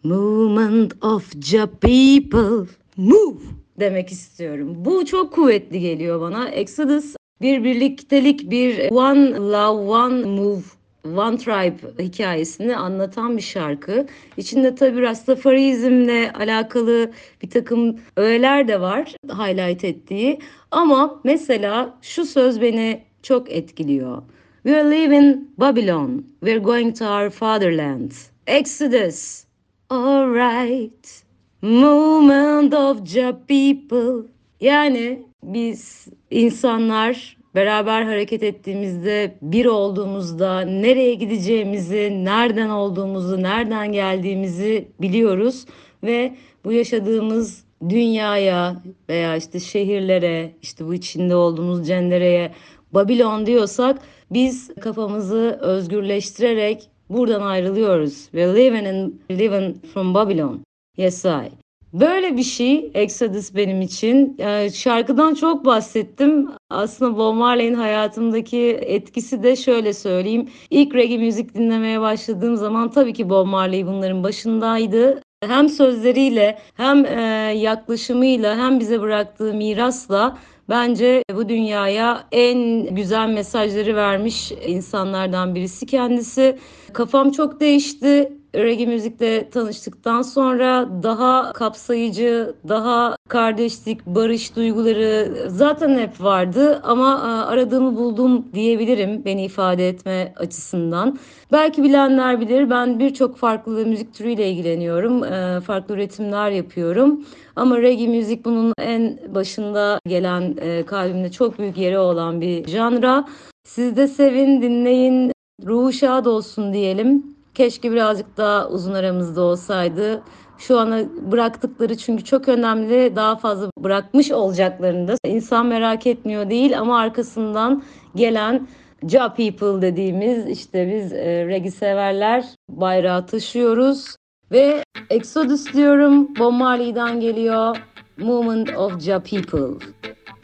Movement 0.02 1.04
of 1.04 1.32
the 1.32 1.66
people 1.66 2.72
move 2.96 3.40
demek 3.80 4.12
istiyorum. 4.12 4.74
Bu 4.76 5.06
çok 5.06 5.32
kuvvetli 5.32 5.80
geliyor 5.80 6.20
bana. 6.20 6.48
Exodus 6.48 7.16
bir 7.40 7.64
birliktelik, 7.64 8.50
bir 8.50 8.90
one 8.90 9.30
love, 9.30 9.90
one 9.90 10.24
move 10.24 10.62
One 11.04 11.36
Tribe 11.36 12.02
hikayesini 12.02 12.76
anlatan 12.76 13.36
bir 13.36 13.42
şarkı. 13.42 14.06
İçinde 14.36 14.74
tabi 14.74 15.02
Rastafarizmle 15.02 16.32
alakalı 16.32 17.12
bir 17.42 17.50
takım 17.50 17.96
öğeler 18.16 18.68
de 18.68 18.80
var 18.80 19.14
highlight 19.28 19.84
ettiği. 19.84 20.38
Ama 20.70 21.20
mesela 21.24 21.98
şu 22.02 22.24
söz 22.24 22.60
beni 22.60 23.02
çok 23.22 23.50
etkiliyor. 23.50 24.22
We 24.62 24.80
are 24.80 24.90
leaving 24.90 25.38
Babylon. 25.58 26.26
We're 26.40 26.58
going 26.58 26.98
to 26.98 27.04
our 27.04 27.30
fatherland. 27.30 28.12
Exodus. 28.46 29.44
Alright. 29.90 31.22
Movement 31.62 32.74
of 32.74 33.14
the 33.14 33.34
people. 33.48 34.28
Yani 34.60 35.22
biz 35.42 36.08
insanlar 36.30 37.36
beraber 37.54 38.02
hareket 38.02 38.42
ettiğimizde, 38.42 39.34
bir 39.42 39.66
olduğumuzda, 39.66 40.60
nereye 40.60 41.14
gideceğimizi, 41.14 42.24
nereden 42.24 42.68
olduğumuzu, 42.68 43.42
nereden 43.42 43.92
geldiğimizi 43.92 44.88
biliyoruz 45.00 45.66
ve 46.04 46.34
bu 46.64 46.72
yaşadığımız 46.72 47.64
dünyaya 47.88 48.82
veya 49.08 49.36
işte 49.36 49.60
şehirlere, 49.60 50.50
işte 50.62 50.86
bu 50.86 50.94
içinde 50.94 51.36
olduğumuz 51.36 51.86
cendereye 51.86 52.52
Babilon 52.92 53.46
diyorsak 53.46 53.98
biz 54.30 54.74
kafamızı 54.80 55.58
özgürleştirerek 55.60 56.90
buradan 57.10 57.42
ayrılıyoruz. 57.42 58.14
We're 58.14 58.54
living, 58.54 58.86
in, 58.86 59.20
living 59.30 59.76
from 59.94 60.14
Babylon. 60.14 60.64
Yes 60.96 61.24
I. 61.24 61.63
Böyle 61.94 62.36
bir 62.36 62.42
şey 62.42 62.90
Exodus 62.94 63.54
benim 63.54 63.80
için. 63.80 64.36
Yani 64.38 64.72
şarkıdan 64.72 65.34
çok 65.34 65.64
bahsettim. 65.64 66.48
Aslında 66.70 67.18
Bob 67.18 67.34
Marley'in 67.34 67.74
hayatımdaki 67.74 68.78
etkisi 68.82 69.42
de 69.42 69.56
şöyle 69.56 69.92
söyleyeyim. 69.92 70.48
İlk 70.70 70.94
reggae 70.94 71.18
müzik 71.18 71.54
dinlemeye 71.54 72.00
başladığım 72.00 72.56
zaman 72.56 72.90
tabii 72.90 73.12
ki 73.12 73.30
Bob 73.30 73.46
Marley 73.46 73.86
bunların 73.86 74.22
başındaydı. 74.22 75.22
Hem 75.44 75.68
sözleriyle 75.68 76.58
hem 76.74 77.06
e, 77.06 77.20
yaklaşımıyla 77.56 78.56
hem 78.56 78.80
bize 78.80 79.00
bıraktığı 79.00 79.54
mirasla 79.54 80.38
Bence 80.68 81.22
bu 81.34 81.48
dünyaya 81.48 82.24
en 82.32 82.86
güzel 82.94 83.28
mesajları 83.28 83.96
vermiş 83.96 84.52
insanlardan 84.66 85.54
birisi 85.54 85.86
kendisi. 85.86 86.58
Kafam 86.92 87.30
çok 87.30 87.60
değişti 87.60 88.32
reggae 88.54 88.86
müzikle 88.86 89.50
tanıştıktan 89.50 90.22
sonra 90.22 90.88
daha 91.02 91.52
kapsayıcı, 91.52 92.54
daha 92.68 93.16
kardeşlik, 93.28 94.06
barış 94.06 94.56
duyguları 94.56 95.34
zaten 95.48 95.98
hep 95.98 96.20
vardı 96.20 96.80
ama 96.82 97.12
e, 97.12 97.52
aradığımı 97.52 97.96
buldum 97.96 98.44
diyebilirim 98.54 99.24
beni 99.24 99.44
ifade 99.44 99.88
etme 99.88 100.32
açısından. 100.36 101.18
Belki 101.52 101.82
bilenler 101.82 102.40
bilir 102.40 102.70
ben 102.70 102.98
birçok 102.98 103.36
farklı 103.36 103.86
müzik 103.86 104.14
türüyle 104.14 104.50
ilgileniyorum. 104.50 105.24
E, 105.24 105.60
farklı 105.60 105.94
üretimler 105.94 106.50
yapıyorum. 106.50 107.24
Ama 107.56 107.78
reggae 107.78 108.06
müzik 108.06 108.44
bunun 108.44 108.72
en 108.78 109.18
başında 109.34 109.98
gelen 110.06 110.56
e, 110.60 110.86
kalbimde 110.86 111.30
çok 111.30 111.58
büyük 111.58 111.76
yeri 111.76 111.98
olan 111.98 112.40
bir 112.40 112.68
janra. 112.68 113.28
Siz 113.64 113.96
de 113.96 114.08
sevin, 114.08 114.62
dinleyin, 114.62 115.32
ruhu 115.66 115.92
şad 115.92 116.26
olsun 116.26 116.72
diyelim. 116.72 117.33
Keşke 117.54 117.92
birazcık 117.92 118.36
daha 118.36 118.68
uzun 118.68 118.94
aramızda 118.94 119.42
olsaydı. 119.42 120.22
Şu 120.58 120.78
ana 120.78 121.00
bıraktıkları 121.32 121.96
çünkü 121.96 122.24
çok 122.24 122.48
önemli. 122.48 123.16
Daha 123.16 123.36
fazla 123.36 123.70
bırakmış 123.78 124.30
olacaklarını 124.32 125.08
da 125.08 125.16
insan 125.26 125.66
merak 125.66 126.06
etmiyor 126.06 126.50
değil 126.50 126.78
ama 126.78 126.98
arkasından 126.98 127.82
gelen 128.14 128.68
Ja 129.08 129.34
People 129.34 129.82
dediğimiz 129.82 130.48
işte 130.48 130.92
biz 130.94 131.12
e, 131.12 131.46
regi 131.48 131.70
severler 131.70 132.44
bayrağı 132.68 133.26
taşıyoruz. 133.26 134.16
Ve 134.52 134.82
Exodus 135.10 135.72
diyorum 135.72 136.36
Bob 136.38 136.52
Marley'den 136.52 137.20
geliyor. 137.20 137.76
Movement 138.18 138.76
of 138.76 139.00
Ja 139.02 139.22
People. 139.22 139.86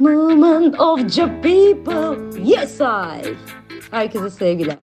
Movement 0.01 0.81
of 0.81 1.13
Ja 1.13 1.27
People. 1.43 2.41
Yes 2.45 2.81
I. 2.81 3.35
Herkese 3.91 4.31
sevgiler. 4.31 4.77